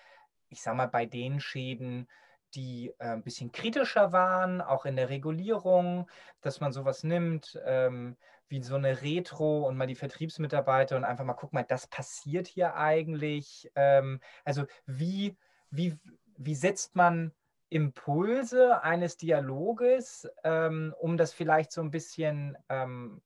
[0.49, 2.09] ich sag mal, bei den Schäden,
[2.57, 8.17] die äh, ein bisschen kritischer waren, auch in der Regulierung, dass man sowas nimmt ähm,
[8.49, 12.47] wie so eine Retro und mal die Vertriebsmitarbeiter und einfach mal guck mal, das passiert
[12.47, 13.71] hier eigentlich.
[13.75, 15.37] Ähm, also wie,
[15.71, 15.99] wie,
[16.37, 17.33] wie setzt man
[17.69, 23.21] Impulse eines Dialoges, ähm, um das vielleicht so ein bisschen ähm,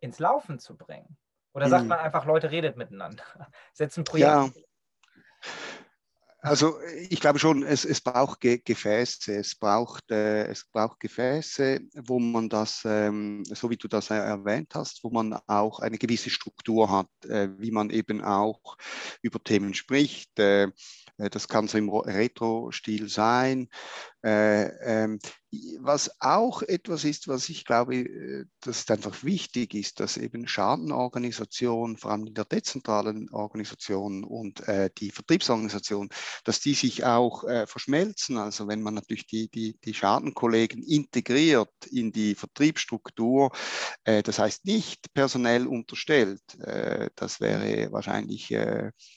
[0.00, 1.16] ins Laufen zu bringen?
[1.52, 1.88] Oder sagt hm.
[1.88, 3.22] man einfach, Leute, redet miteinander,
[3.72, 4.56] setzt ein Projekt.
[4.56, 4.62] Ja.
[6.44, 6.78] Also
[7.08, 12.18] ich glaube schon, es, es braucht Ge Gefäße, es braucht, äh, es braucht Gefäße, wo
[12.18, 16.90] man das, ähm, so wie du das erwähnt hast, wo man auch eine gewisse Struktur
[16.90, 18.76] hat, äh, wie man eben auch
[19.22, 20.38] über Themen spricht.
[20.38, 20.64] Äh,
[21.16, 23.68] äh das kann so im Retro-Stil sein.
[24.24, 25.18] Äh, ähm,
[25.80, 31.98] was auch etwas ist, was ich glaube, äh, dass einfach wichtig ist, dass eben Schadenorganisation,
[31.98, 36.08] vor allem in der dezentralen Organisation und äh, die Vertriebsorganisation,
[36.44, 38.38] dass die sich auch verschmelzen.
[38.38, 43.50] Also wenn man natürlich die, die, die Schadenkollegen integriert in die Vertriebsstruktur,
[44.04, 46.42] das heißt nicht personell unterstellt,
[47.16, 48.54] das wäre wahrscheinlich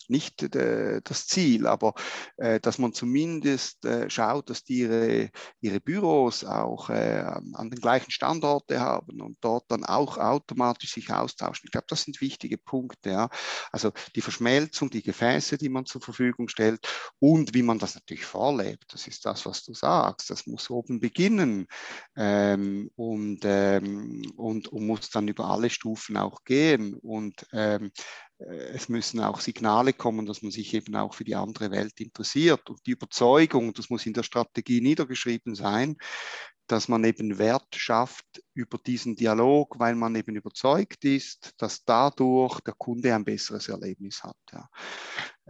[0.07, 1.93] nicht das Ziel, aber
[2.37, 4.96] dass man zumindest schaut, dass die ihre,
[5.59, 10.93] ihre Büros Büros auch äh, an den gleichen Standorte haben und dort dann auch automatisch
[10.93, 11.65] sich austauschen.
[11.65, 13.11] Ich glaube, das sind wichtige Punkte.
[13.11, 13.29] Ja.
[13.71, 16.87] Also die Verschmelzung, die Gefäße, die man zur Verfügung stellt
[17.19, 18.85] und wie man das natürlich vorlebt.
[18.93, 20.29] Das ist das, was du sagst.
[20.29, 21.67] Das muss oben beginnen
[22.15, 26.93] ähm, und, ähm, und, und muss dann über alle Stufen auch gehen.
[26.93, 27.89] Und ähm, äh,
[28.39, 32.69] es müssen auch Signale kommen, dass man sich eben auch für die andere Welt interessiert.
[32.69, 35.97] Und die Überzeugung, das muss in der Strategie niedergeschrieben sein,
[36.67, 42.59] dass man eben Wert schafft über diesen Dialog, weil man eben überzeugt ist, dass dadurch
[42.61, 44.37] der Kunde ein besseres Erlebnis hat.
[44.51, 44.69] Ja.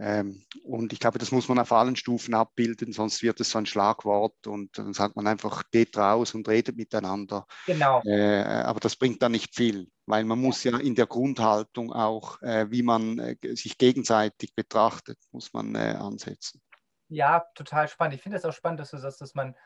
[0.00, 3.58] Ähm, und ich glaube, das muss man auf allen Stufen abbilden, sonst wird es so
[3.58, 7.46] ein Schlagwort und dann sagt man einfach, geht raus und redet miteinander.
[7.66, 8.00] Genau.
[8.04, 12.40] Äh, aber das bringt dann nicht viel, weil man muss ja in der Grundhaltung auch,
[12.42, 16.60] äh, wie man äh, sich gegenseitig betrachtet, muss man ansetzen.
[17.08, 18.14] Ja, total spannend.
[18.14, 19.56] Ich finde es auch spannend, dass du sagst, dass man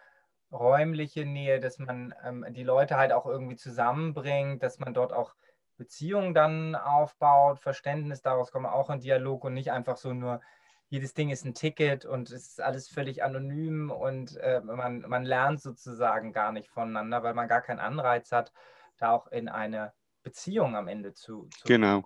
[0.52, 5.34] räumliche Nähe, dass man ähm, die Leute halt auch irgendwie zusammenbringt, dass man dort auch
[5.82, 10.40] Beziehungen dann aufbaut, Verständnis daraus kommt, auch ein Dialog und nicht einfach so nur,
[10.88, 15.24] jedes Ding ist ein Ticket und es ist alles völlig anonym und äh, man, man
[15.24, 18.52] lernt sozusagen gar nicht voneinander, weil man gar keinen Anreiz hat,
[18.98, 19.92] da auch in eine
[20.22, 21.48] Beziehung am Ende zu.
[21.58, 22.04] zu genau,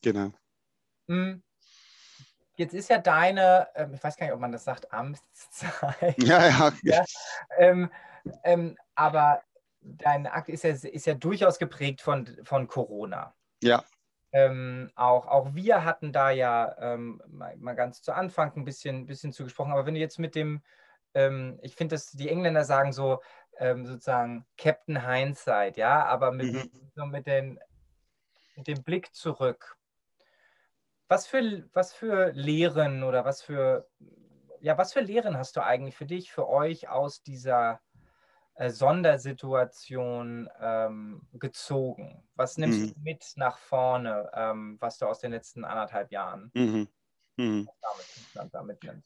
[0.00, 0.32] genau.
[1.06, 1.44] Hm.
[2.56, 6.20] Jetzt ist ja deine, ähm, ich weiß gar nicht, ob man das sagt, Amtszeit.
[6.22, 6.72] Ja, ja.
[6.82, 7.04] ja
[7.58, 7.88] ähm,
[8.42, 9.42] ähm, aber
[9.82, 13.34] dein Akt ist ja, ist ja durchaus geprägt von, von Corona.
[13.62, 13.84] Ja.
[14.32, 19.06] Ähm, auch, auch wir hatten da ja ähm, mal, mal, ganz zu Anfang ein bisschen,
[19.06, 20.62] bisschen zugesprochen, aber wenn du jetzt mit dem,
[21.12, 23.20] ähm, ich finde, dass die Engländer sagen so
[23.58, 26.70] ähm, sozusagen Captain Hindsight, ja, aber mit, mhm.
[26.94, 27.60] so mit, den,
[28.56, 29.76] mit dem Blick zurück.
[31.08, 33.86] Was für, was für Lehren oder was für,
[34.60, 37.82] ja, was für Lehren hast du eigentlich für dich, für euch aus dieser
[38.58, 42.22] Sondersituation ähm, gezogen?
[42.34, 42.94] Was nimmst mhm.
[42.94, 46.88] du mit nach vorne, ähm, was du aus den letzten anderthalb Jahren mhm.
[47.36, 47.68] Mhm.
[48.34, 49.02] Damit, damit, nimmst?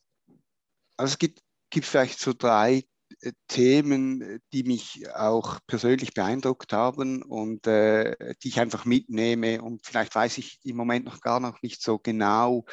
[0.96, 2.84] Also es gibt, gibt vielleicht so drei
[3.20, 9.62] äh, Themen, die mich auch persönlich beeindruckt haben und äh, die ich einfach mitnehme.
[9.62, 12.64] Und vielleicht weiß ich im Moment noch gar noch nicht so genau,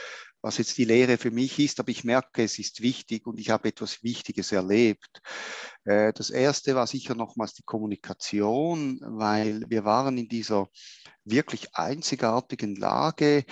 [0.44, 3.50] was jetzt die Lehre für mich ist, aber ich merke, es ist wichtig und ich
[3.50, 5.22] habe etwas Wichtiges erlebt.
[5.86, 10.68] Äh, das erste war sicher nochmals die Kommunikation, weil wir waren in dieser
[11.24, 13.46] wirklich einzigartigen Lage.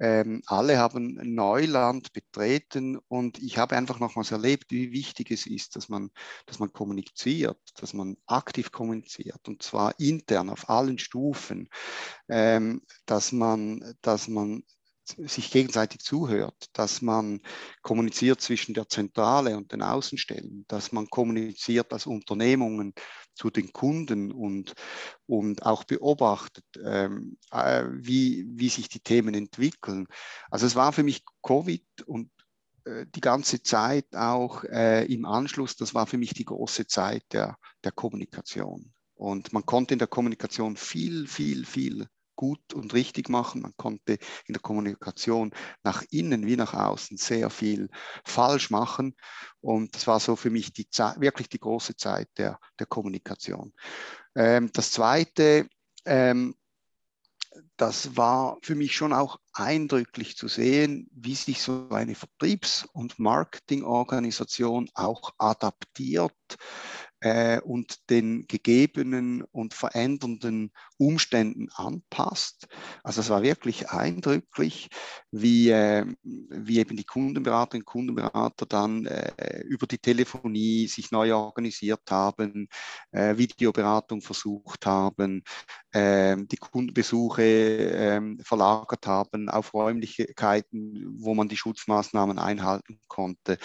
[0.00, 5.76] Ähm, alle haben Neuland betreten und ich habe einfach nochmals erlebt, wie wichtig es ist,
[5.76, 6.10] dass man,
[6.46, 11.68] dass man kommuniziert, dass man aktiv kommuniziert und zwar intern auf allen Stufen,
[12.28, 14.64] ähm, dass man, dass man
[15.04, 17.40] sich gegenseitig zuhört, dass man
[17.82, 22.94] kommuniziert zwischen der Zentrale und den Außenstellen, dass man kommuniziert als Unternehmungen
[23.34, 24.74] zu den Kunden und,
[25.26, 30.06] und auch beobachtet, ähm, äh, wie, wie sich die Themen entwickeln.
[30.50, 32.30] Also es war für mich Covid und
[32.84, 37.24] äh, die ganze Zeit auch äh, im Anschluss, das war für mich die große Zeit
[37.32, 38.92] der, der Kommunikation.
[39.14, 43.62] Und man konnte in der Kommunikation viel, viel, viel gut und richtig machen.
[43.62, 47.88] Man konnte in der Kommunikation nach innen wie nach außen sehr viel
[48.24, 49.16] falsch machen.
[49.60, 53.72] Und das war so für mich die Zeit, wirklich die große Zeit der, der Kommunikation.
[54.34, 55.68] Ähm, das Zweite,
[56.04, 56.54] ähm,
[57.76, 63.18] das war für mich schon auch eindrücklich zu sehen, wie sich so eine Vertriebs- und
[63.18, 66.32] Marketingorganisation auch adaptiert
[67.22, 72.66] äh, und den gegebenen und verändernden Umständen anpasst.
[73.04, 74.88] Also es war wirklich eindrücklich,
[75.30, 81.34] wie, äh, wie eben die Kundenberaterinnen und Kundenberater dann äh, über die Telefonie sich neu
[81.34, 82.68] organisiert haben,
[83.12, 85.44] äh, Videoberatung versucht haben,
[85.92, 93.58] ähm, die Kundenbesuche ähm, verlagert haben auf Räumlichkeiten, wo man die Schutzmaßnahmen einhalten konnte.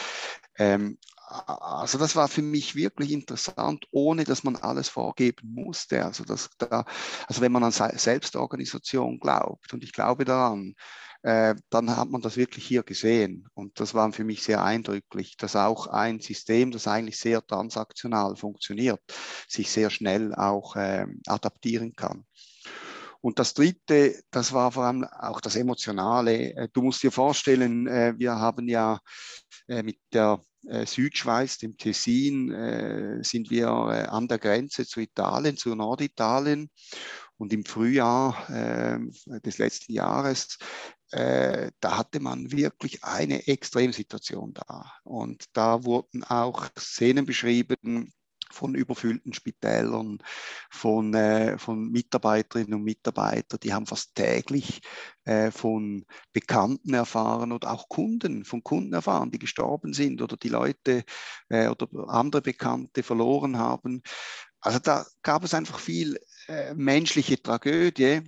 [1.30, 6.06] Also das war für mich wirklich interessant, ohne dass man alles vorgeben musste.
[6.06, 6.86] Also, das, da,
[7.28, 10.76] also wenn man an Selbstorganisation glaubt und ich glaube daran,
[11.24, 13.46] äh, dann hat man das wirklich hier gesehen.
[13.54, 18.38] Und das war für mich sehr eindrücklich, dass auch ein System, das eigentlich sehr transaktional
[18.38, 19.02] funktioniert,
[19.50, 22.26] sich sehr schnell auch äh, adaptieren kann.
[23.20, 26.56] Und das Dritte, das war vor allem auch das Emotionale.
[26.56, 29.00] Äh, du musst dir vorstellen, äh, wir haben ja
[29.68, 30.40] äh, mit der
[30.86, 36.70] Südschweiz, dem Tessin, sind wir an der Grenze zu Italien, zu Norditalien.
[37.38, 40.58] Und im Frühjahr des letzten Jahres
[41.12, 44.92] äh, da hatte man wirklich eine Extremsituation da.
[45.04, 48.12] Und da wurden auch Szenen beschrieben,
[48.52, 50.20] von überfüllten Spitälern,
[50.70, 54.82] von, äh, von Mitarbeiterinnen und Mitarbeitern, die haben fast täglich
[55.26, 60.50] äh, von Bekannten erfahren oder auch Kunden, von Kunden erfahren, die gestorben sind oder die
[60.50, 61.04] Leute
[61.50, 64.02] äh, oder andere Bekannte verloren haben.
[64.60, 68.22] Also da gab es einfach viel äh, menschliche Tragödie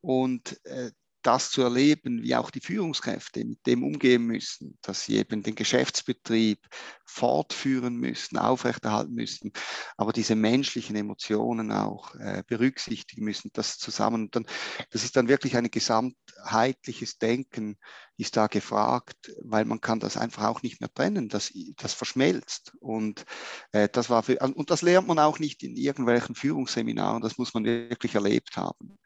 [0.00, 0.90] und äh,
[1.26, 5.56] das zu erleben, wie auch die Führungskräfte mit dem umgehen müssen, dass sie eben den
[5.56, 6.60] Geschäftsbetrieb
[7.04, 9.52] fortführen müssen, aufrechterhalten müssen,
[9.96, 14.30] aber diese menschlichen Emotionen auch äh, berücksichtigen müssen, das zusammen.
[14.30, 14.46] Dann,
[14.90, 17.76] das ist dann wirklich ein gesamtheitliches Denken,
[18.18, 22.72] ist da gefragt, weil man kann das einfach auch nicht mehr trennen, das, das verschmelzt.
[22.80, 23.24] Und,
[23.72, 27.52] äh, das war für, und das lernt man auch nicht in irgendwelchen Führungsseminaren, das muss
[27.52, 28.98] man wirklich erlebt haben.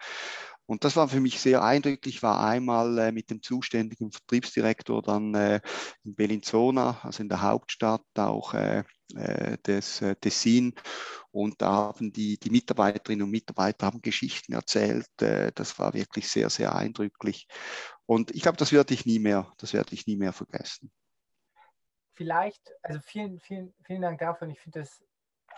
[0.70, 5.34] Und das war für mich sehr eindrücklich, war einmal äh, mit dem zuständigen Vertriebsdirektor dann
[5.34, 5.60] äh,
[6.04, 8.84] in Bellinzona, also in der Hauptstadt auch äh,
[9.16, 10.76] äh des äh, Tessin.
[11.32, 15.08] Und da haben die, die Mitarbeiterinnen und Mitarbeiter haben Geschichten erzählt.
[15.20, 17.48] Äh, das war wirklich sehr, sehr eindrücklich.
[18.06, 20.92] Und ich glaube, das werde ich nie mehr, das werde ich nie mehr vergessen.
[22.12, 24.46] Vielleicht, also vielen, vielen, vielen Dank dafür.
[24.46, 25.02] Und ich finde es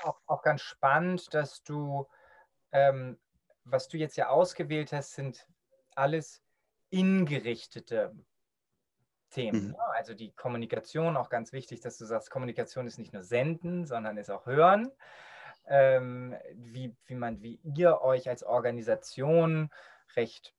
[0.04, 2.06] auch, auch ganz spannend, dass du
[2.72, 3.18] ähm,
[3.64, 5.46] was du jetzt ja ausgewählt hast, sind
[5.94, 6.42] alles
[6.90, 8.14] ingerichtete
[9.30, 9.66] Themen.
[9.66, 9.70] Mhm.
[9.72, 9.78] Ne?
[9.94, 14.16] Also die Kommunikation, auch ganz wichtig, dass du sagst, Kommunikation ist nicht nur senden, sondern
[14.16, 14.90] ist auch hören.
[15.66, 19.70] Ähm, wie, wie man, wie ihr euch als Organisation
[20.16, 20.54] recht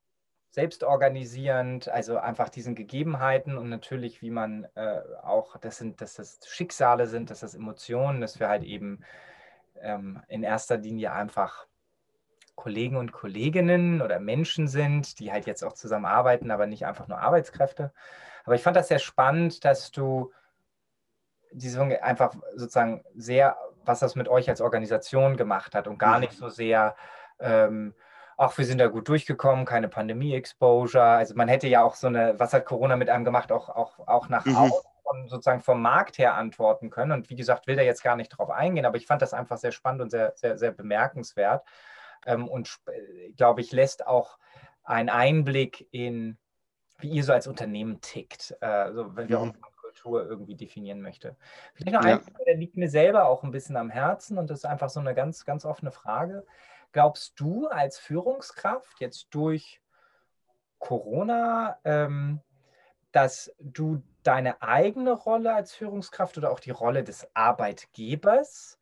[0.51, 6.39] selbstorganisierend, also einfach diesen Gegebenheiten und natürlich, wie man äh, auch, das sind, dass das
[6.47, 9.04] Schicksale sind, dass das Emotionen, dass wir halt eben
[9.82, 11.66] ähm, in erster Linie einfach
[12.56, 17.20] Kollegen und Kolleginnen oder Menschen sind, die halt jetzt auch zusammenarbeiten, aber nicht einfach nur
[17.20, 17.91] Arbeitskräfte.
[18.45, 20.32] Aber ich fand das sehr spannend, dass du
[21.51, 26.22] diese einfach sozusagen sehr, was das mit euch als Organisation gemacht hat und gar mhm.
[26.22, 26.95] nicht so sehr,
[27.39, 27.93] ähm,
[28.38, 31.04] ach, wir sind da gut durchgekommen, keine Pandemie-Exposure.
[31.04, 33.99] Also man hätte ja auch so eine, was hat Corona mit einem gemacht, auch, auch,
[34.08, 34.56] auch nach mhm.
[34.56, 37.12] außen sozusagen vom Markt her antworten können.
[37.12, 39.58] Und wie gesagt, will da jetzt gar nicht drauf eingehen, aber ich fand das einfach
[39.58, 41.64] sehr spannend und sehr, sehr, sehr bemerkenswert.
[42.26, 42.80] Ähm, und
[43.36, 44.38] glaube ich, lässt auch
[44.84, 46.38] einen Einblick in,
[47.00, 49.44] wie ihr so als Unternehmen tickt, äh, so, wenn wir mhm.
[49.50, 51.36] unsere Kultur irgendwie definieren möchte.
[51.74, 52.18] Vielleicht noch ja.
[52.18, 55.00] ein, der liegt mir selber auch ein bisschen am Herzen und das ist einfach so
[55.00, 56.46] eine ganz, ganz offene Frage.
[56.92, 59.82] Glaubst du als Führungskraft jetzt durch
[60.80, 62.42] Corona, ähm,
[63.12, 68.80] dass du deine eigene Rolle als Führungskraft oder auch die Rolle des Arbeitgebers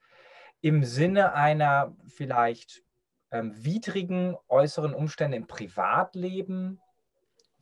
[0.61, 2.83] im Sinne einer vielleicht
[3.31, 6.81] ähm, widrigen äußeren Umstände im Privatleben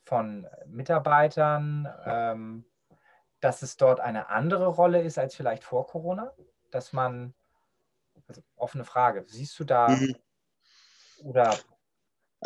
[0.04, 2.66] von Mitarbeitern, ähm,
[3.40, 6.34] dass es dort eine andere Rolle ist als vielleicht vor Corona?
[6.72, 7.34] Dass man,
[8.28, 10.16] also offene Frage, siehst du da mhm.
[11.24, 11.56] oder?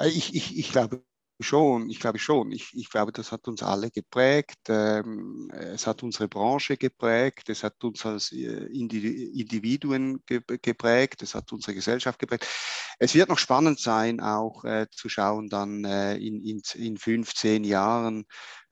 [0.05, 1.03] Ich, ich, ich glaube,
[1.39, 2.51] Schon, ich glaube schon.
[2.51, 4.59] Ich, ich glaube, das hat uns alle geprägt.
[4.69, 7.49] Ähm, es hat unsere Branche geprägt.
[7.49, 11.21] Es hat uns als äh, Individuen geprägt.
[11.23, 12.47] Es hat unsere Gesellschaft geprägt.
[12.99, 17.63] Es wird noch spannend sein, auch äh, zu schauen dann äh, in, in, in 15
[17.63, 18.25] Jahren,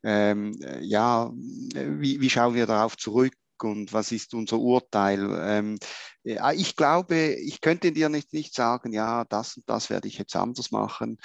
[0.03, 3.33] ähm, äh, ja, wie, wie schauen wir darauf zurück?
[3.63, 5.19] und was ist unser Urteil?
[5.43, 5.77] Ähm,
[6.23, 10.35] ich glaube, ich könnte dir nicht, nicht sagen, ja, das und das werde ich jetzt
[10.35, 11.17] anders machen.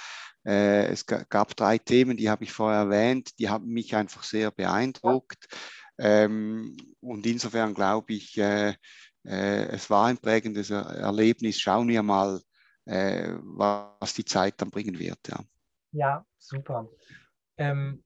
[0.47, 4.49] Äh, es gab drei Themen, die habe ich vorher erwähnt, die haben mich einfach sehr
[4.51, 5.47] beeindruckt.
[5.99, 8.75] Ähm, und insofern glaube ich, äh,
[9.25, 11.59] äh, es war ein prägendes Erlebnis.
[11.59, 12.39] Schauen wir mal,
[12.85, 15.19] was die Zeit dann bringen wird.
[15.27, 15.43] Ja,
[15.91, 16.87] ja super.
[17.57, 18.01] Ähm,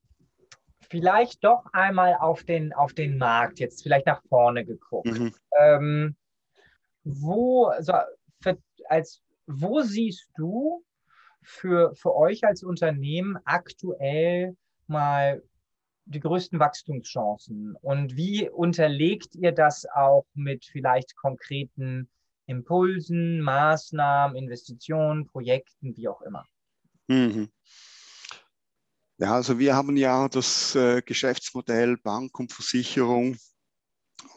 [0.90, 5.08] vielleicht doch einmal auf den, auf den Markt, jetzt vielleicht nach vorne geguckt.
[5.08, 5.36] Mhm.
[5.60, 6.16] Ähm,
[7.04, 7.94] wo, also
[8.42, 8.58] für,
[8.90, 10.84] als, wo siehst du
[11.42, 14.56] für, für euch als Unternehmen aktuell
[14.88, 15.44] mal
[16.06, 17.76] die größten Wachstumschancen?
[17.82, 22.10] Und wie unterlegt ihr das auch mit vielleicht konkreten
[22.46, 26.46] Impulsen, Maßnahmen, Investitionen, Projekten, wie auch immer?
[27.08, 27.50] Mhm.
[29.18, 33.38] Ja, also wir haben ja das äh, Geschäftsmodell Bank und Versicherung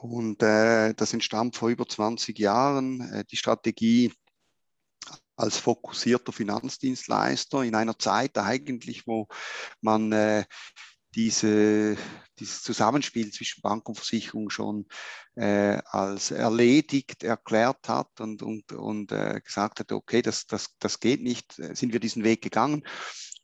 [0.00, 3.00] und äh, das entstammt vor über 20 Jahren.
[3.12, 4.12] Äh, die Strategie
[5.36, 9.28] als fokussierter Finanzdienstleister in einer Zeit eigentlich, wo
[9.80, 10.44] man äh,
[11.14, 11.96] diese,
[12.38, 14.86] dieses Zusammenspiel zwischen Bank und Versicherung schon
[15.36, 21.00] äh, als erledigt erklärt hat und, und, und äh, gesagt hat, okay, das, das, das
[21.00, 22.82] geht nicht, sind wir diesen Weg gegangen.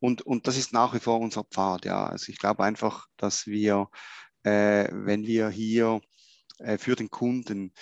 [0.00, 1.84] Und, und das ist nach wie vor unser Pfad.
[1.84, 2.06] Ja.
[2.06, 3.88] Also ich glaube einfach, dass wir,
[4.42, 6.00] äh, wenn wir hier
[6.58, 7.72] äh, für den Kunden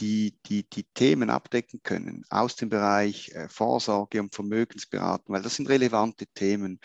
[0.00, 5.56] die, die, die Themen abdecken können aus dem Bereich äh, Vorsorge und Vermögensberatung, weil das
[5.56, 6.80] sind relevante Themen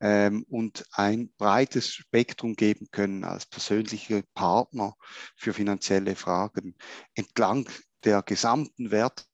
[0.00, 4.94] ähm, und ein breites Spektrum geben können als persönliche Partner
[5.36, 6.76] für finanzielle Fragen
[7.14, 7.68] entlang
[8.04, 9.26] der gesamten Wert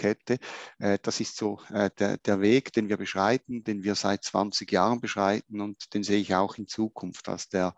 [0.00, 0.38] Kette.
[0.78, 4.72] Äh, das ist so äh, der, der Weg, den wir beschreiten, den wir seit 20
[4.72, 7.74] Jahren beschreiten und den sehe ich auch in Zukunft als der,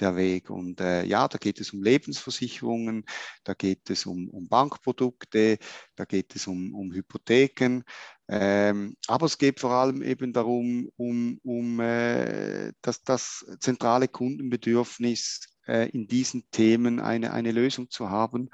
[0.00, 0.48] der Weg.
[0.50, 3.04] Und äh, ja, da geht es um Lebensversicherungen,
[3.44, 5.58] da geht es um, um Bankprodukte,
[5.96, 7.84] da geht es um, um Hypotheken.
[8.28, 15.55] Ähm, aber es geht vor allem eben darum, um, um äh, das, das zentrale Kundenbedürfnis
[15.66, 18.50] äh, in diesen Themen eine, eine Lösung zu haben.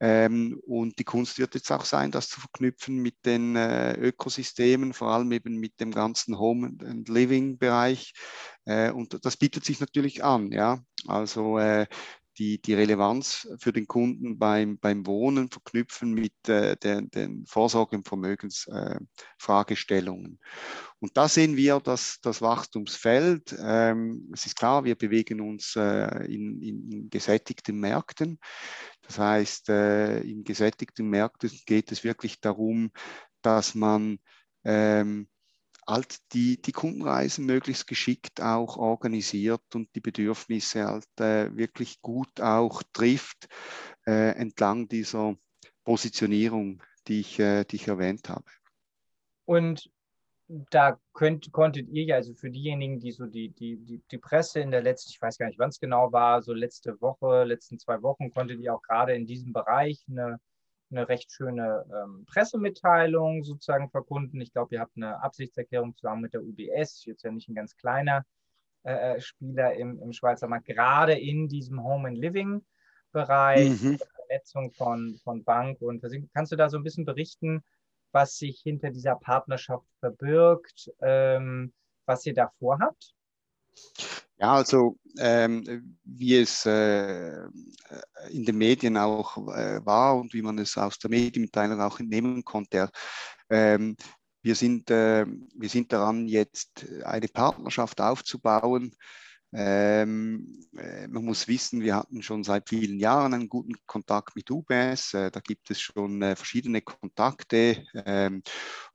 [0.00, 4.92] Ähm, und die Kunst wird jetzt auch sein, das zu verknüpfen mit den äh, Ökosystemen,
[4.92, 8.12] vor allem eben mit dem ganzen Home and Living Bereich.
[8.64, 10.80] Äh, und das bietet sich natürlich an, ja.
[11.06, 11.58] Also
[12.38, 17.96] die, die Relevanz für den Kunden beim, beim Wohnen verknüpfen mit äh, den, den Vorsorge-
[17.96, 20.38] und Vermögensfragestellungen.
[20.40, 20.44] Äh,
[21.00, 23.56] und da sehen wir das, das Wachstumsfeld.
[23.58, 28.38] Ähm, es ist klar, wir bewegen uns äh, in, in, gesättigten Märkten.
[29.02, 32.92] Das heißt, äh, in gesättigten Märkten geht es wirklich darum,
[33.42, 34.20] dass man
[34.64, 35.28] ähm,
[35.90, 42.40] halt die, die Kundenreisen möglichst geschickt auch organisiert und die Bedürfnisse halt äh, wirklich gut
[42.40, 43.48] auch trifft
[44.06, 45.36] äh, entlang dieser
[45.84, 48.44] Positionierung, die ich, äh, die ich erwähnt habe.
[49.44, 49.90] Und
[50.70, 54.60] da könnt, konntet ihr ja, also für diejenigen, die so die, die, die, die Presse
[54.60, 57.78] in der letzten, ich weiß gar nicht, wann es genau war, so letzte Woche, letzten
[57.78, 60.40] zwei Wochen, konntet ihr auch gerade in diesem Bereich eine,
[60.90, 64.40] eine recht schöne ähm, Pressemitteilung sozusagen verkunden.
[64.40, 67.76] Ich glaube, ihr habt eine Absichtserklärung zusammen mit der UBS, jetzt ja nicht ein ganz
[67.76, 68.24] kleiner
[68.82, 72.64] äh, äh, Spieler im, im Schweizer Markt, gerade in diesem Home and Living
[73.12, 73.98] Bereich, mhm.
[74.14, 76.00] Vernetzung von, von Bank und
[76.32, 77.64] kannst du da so ein bisschen berichten,
[78.12, 81.72] was sich hinter dieser Partnerschaft verbirgt, ähm,
[82.06, 83.14] was ihr da vorhabt?
[84.38, 87.36] Ja, also ähm, wie es äh,
[88.30, 92.44] in den Medien auch äh, war und wie man es aus der Medienmitteilung auch entnehmen
[92.44, 92.90] konnte,
[93.48, 93.96] ähm,
[94.42, 98.94] wir, sind, äh, wir sind daran, jetzt eine Partnerschaft aufzubauen
[99.52, 104.50] ähm, äh, man muss wissen, wir hatten schon seit vielen Jahren einen guten Kontakt mit
[104.50, 105.14] UBS.
[105.14, 107.84] Äh, da gibt es schon äh, verschiedene Kontakte.
[108.04, 108.42] Ähm,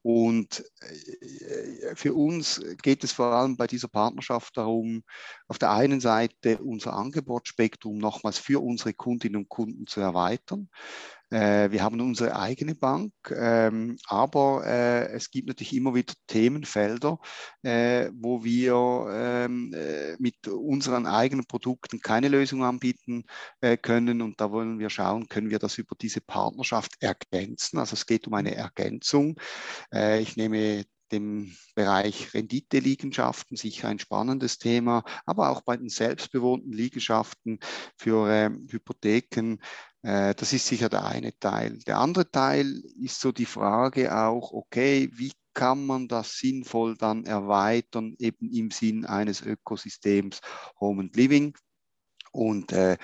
[0.01, 5.03] und äh, für uns geht es vor allem bei dieser Partnerschaft darum,
[5.47, 10.69] auf der einen Seite unser Angebotsspektrum nochmals für unsere Kundinnen und Kunden zu erweitern.
[11.32, 17.19] Äh, wir haben unsere eigene Bank, ähm, aber äh, es gibt natürlich immer wieder Themenfelder,
[17.63, 19.73] äh, wo wir ähm,
[20.19, 23.23] mit unseren eigenen Produkten keine Lösung anbieten
[23.82, 24.21] können.
[24.21, 27.80] Und da wollen wir schauen, können wir das über diese Partnerschaft ergänzen.
[27.80, 29.39] Also es geht um eine Ergänzung.
[29.91, 37.59] ich nehme dem Bereich Rendite-Liegenschaften sicher ein spannendes Thema, aber auch bei den selbstbewohnten Liegenschaften
[37.97, 39.57] für äh, Hypotheken
[40.05, 41.79] äh, das ist sicher der eine Teil.
[41.87, 47.25] Der andere Teil ist so die Frage auch, okay, wie kann man das sinnvoll dann
[47.25, 50.41] erweitern, eben im Sinn eines Ökosystems
[50.79, 51.55] Home and Living?
[52.36, 52.97] Und äh,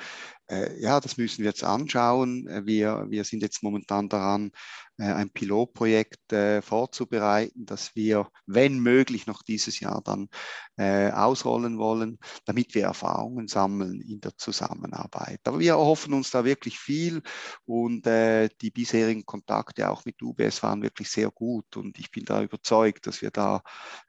[0.50, 2.48] äh, ja, das müssen wir jetzt anschauen.
[2.48, 4.52] Äh, wir, wir sind jetzt momentan daran,
[4.98, 10.28] äh, ein Pilotprojekt äh, vorzubereiten, das wir, wenn möglich, noch dieses Jahr dann
[10.76, 15.40] äh, ausrollen wollen, damit wir Erfahrungen sammeln in der Zusammenarbeit.
[15.46, 17.22] Aber wir erhoffen uns da wirklich viel
[17.66, 22.42] und die bisherigen Kontakte auch mit UBS waren wirklich sehr gut und ich bin da
[22.42, 23.62] überzeugt, dass wir da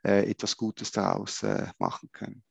[0.03, 1.45] etwas Gutes daraus
[1.79, 2.43] machen können.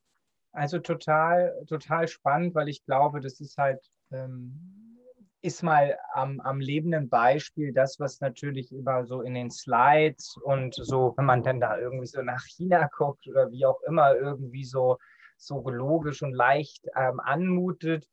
[0.53, 3.79] Also total, total spannend, weil ich glaube, das ist halt,
[4.11, 4.97] ähm,
[5.41, 10.75] ist mal am, am lebenden Beispiel das, was natürlich immer so in den Slides und
[10.75, 14.65] so, wenn man dann da irgendwie so nach China guckt oder wie auch immer, irgendwie
[14.65, 14.97] so,
[15.37, 18.07] so logisch und leicht ähm, anmutet,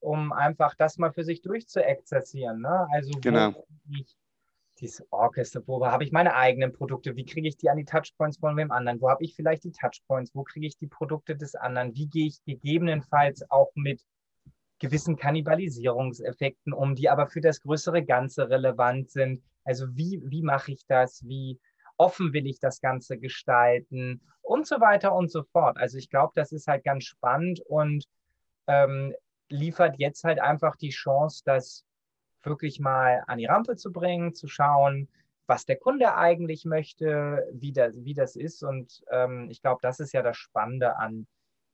[0.00, 2.60] um einfach das mal für sich durchzuexerzieren.
[2.60, 2.88] Ne?
[2.92, 3.64] Also genau.
[3.90, 4.16] ich
[4.82, 8.38] dieses Orchester, wo habe ich meine eigenen Produkte, wie kriege ich die an die Touchpoints
[8.38, 11.54] von wem anderen, wo habe ich vielleicht die Touchpoints, wo kriege ich die Produkte des
[11.54, 14.02] anderen, wie gehe ich gegebenenfalls auch mit
[14.80, 19.42] gewissen Kannibalisierungseffekten um, die aber für das größere Ganze relevant sind.
[19.62, 21.60] Also wie, wie mache ich das, wie
[21.96, 24.20] offen will ich das Ganze gestalten?
[24.40, 25.78] Und so weiter und so fort.
[25.78, 28.04] Also ich glaube, das ist halt ganz spannend und
[28.66, 29.14] ähm,
[29.48, 31.84] liefert jetzt halt einfach die Chance, dass
[32.44, 35.08] wirklich mal an die Rampe zu bringen, zu schauen,
[35.46, 38.62] was der Kunde eigentlich möchte, wie das, wie das ist.
[38.62, 41.26] Und ähm, ich glaube, das ist ja das Spannende an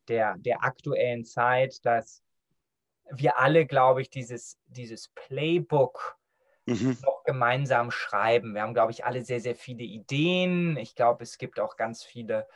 [0.08, 2.22] der, der aktuellen Zeit, dass
[3.10, 6.18] wir alle, glaube ich, dieses, dieses Playbook
[6.66, 6.96] mhm.
[7.02, 8.54] noch gemeinsam schreiben.
[8.54, 10.76] Wir haben, glaube ich, alle sehr, sehr viele Ideen.
[10.76, 12.46] Ich glaube, es gibt auch ganz viele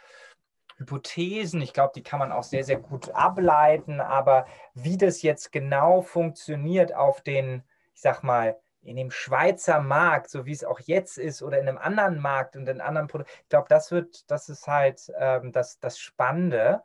[0.79, 1.61] Hypothesen.
[1.61, 4.01] Ich glaube, die kann man auch sehr, sehr gut ableiten.
[4.01, 7.63] Aber wie das jetzt genau funktioniert auf den
[7.95, 11.69] ich sag mal, in dem Schweizer Markt, so wie es auch jetzt ist, oder in
[11.69, 15.53] einem anderen Markt und in anderen Produkten, ich glaube, das wird, das ist halt ähm,
[15.53, 16.83] das, das Spannende.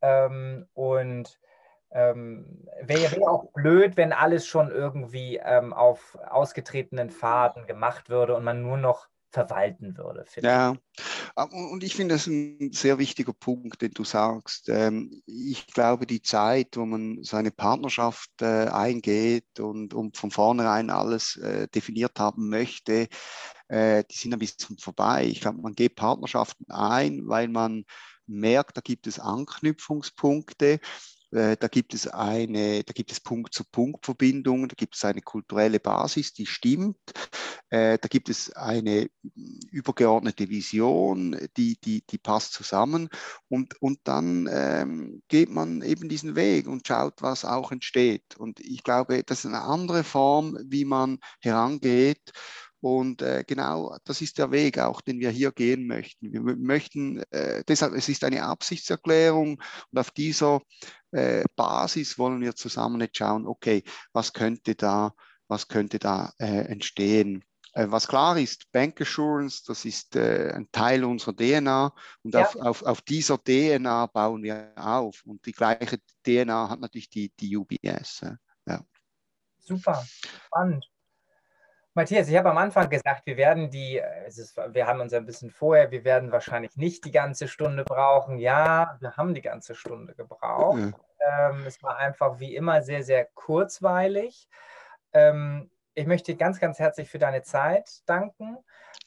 [0.00, 1.38] Ähm, und
[1.90, 8.34] ähm, wäre wär auch blöd, wenn alles schon irgendwie ähm, auf ausgetretenen Faden gemacht würde
[8.34, 10.24] und man nur noch verwalten würde.
[10.42, 10.76] Ja,
[11.34, 14.68] und ich finde das ein sehr wichtiger Punkt, den du sagst.
[14.68, 20.90] Ähm, ich glaube, die Zeit, wo man seine Partnerschaft äh, eingeht und, und von vornherein
[20.90, 23.08] alles äh, definiert haben möchte,
[23.68, 25.26] äh, die sind ein bisschen vorbei.
[25.26, 27.84] Ich glaube, man geht Partnerschaften ein, weil man
[28.26, 30.80] merkt, da gibt es Anknüpfungspunkte
[31.30, 36.46] da gibt es eine, da gibt es Punkt-zu-Punkt-Verbindungen, da gibt es eine kulturelle Basis, die
[36.46, 36.98] stimmt.
[37.68, 39.08] Äh, da gibt es eine
[39.70, 43.08] übergeordnete Vision, die, die, die passt zusammen.
[43.48, 48.36] Und, und dann ähm, geht man eben diesen Weg und schaut, was auch entsteht.
[48.38, 52.32] Und ich glaube, das ist eine andere Form, wie man herangeht.
[52.80, 56.32] Und äh, genau das ist der Weg auch, den wir hier gehen möchten.
[56.32, 59.60] Wir möchten, äh, deshalb, es ist eine Absichtserklärung
[59.90, 60.60] und auf dieser
[61.16, 65.14] äh, Basis wollen wir zusammen jetzt schauen, okay, was könnte da,
[65.48, 67.44] was könnte da äh, entstehen.
[67.72, 71.92] äh, was klar ist, Bank Assurance, das ist äh, ein Teil unserer DNA
[72.22, 72.42] und ja.
[72.42, 75.22] auf, auf, auf, dieser DNA bauen wir auf.
[75.24, 78.26] Und die gleiche DNA hat natürlich die, die UBS.
[78.66, 78.80] Ja.
[79.58, 80.04] Super,
[80.46, 80.86] spannend.
[81.96, 85.50] Matthias, ich habe am Anfang gesagt, wir werden die, ist, wir haben uns ein bisschen
[85.50, 88.38] vorher, wir werden wahrscheinlich nicht die ganze Stunde brauchen.
[88.38, 90.78] Ja, wir haben die ganze Stunde gebraucht.
[90.78, 90.92] Ja.
[91.20, 94.48] Ähm, es war einfach wie immer sehr, sehr kurzweilig.
[95.12, 98.58] Ähm, ich möchte dir ganz, ganz herzlich für deine Zeit danken.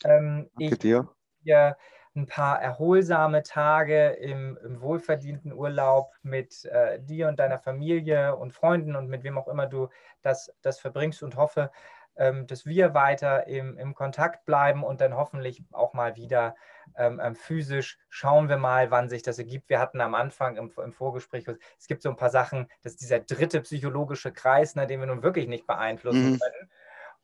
[0.03, 1.10] Ähm, Danke ich dir.
[1.41, 1.78] dir
[2.16, 8.53] ein paar erholsame Tage im, im wohlverdienten Urlaub mit äh, dir und deiner Familie und
[8.53, 9.89] Freunden und mit wem auch immer du
[10.22, 11.72] das, das verbringst und hoffe,
[12.18, 16.55] ähm, dass wir weiter im, im Kontakt bleiben und dann hoffentlich auch mal wieder
[16.95, 17.97] ähm, ähm, physisch.
[18.09, 19.69] Schauen wir mal, wann sich das ergibt.
[19.69, 21.45] Wir hatten am Anfang im, im, Vorgespräch,
[21.77, 25.07] es gibt so ein paar Sachen, das ist dieser dritte psychologische Kreis, ne, den wir
[25.07, 26.39] nun wirklich nicht beeinflussen mhm.
[26.39, 26.69] können.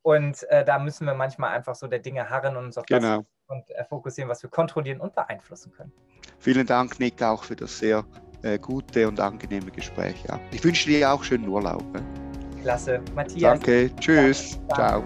[0.02, 3.18] Und äh, da müssen wir manchmal einfach so der Dinge harren und uns auf genau.
[3.18, 5.92] das und, äh, fokussieren, was wir kontrollieren und beeinflussen können.
[6.40, 8.06] Vielen Dank, Nick, auch für das sehr
[8.44, 10.24] äh, gute und angenehme Gespräch.
[10.28, 10.40] Ja.
[10.52, 11.84] Ich wünsche dir auch schönen Urlaub.
[12.62, 13.02] Klasse.
[13.16, 13.60] Matthias.
[13.60, 13.96] Danke.
[14.00, 14.60] Tschüss.
[14.74, 15.04] Ciao.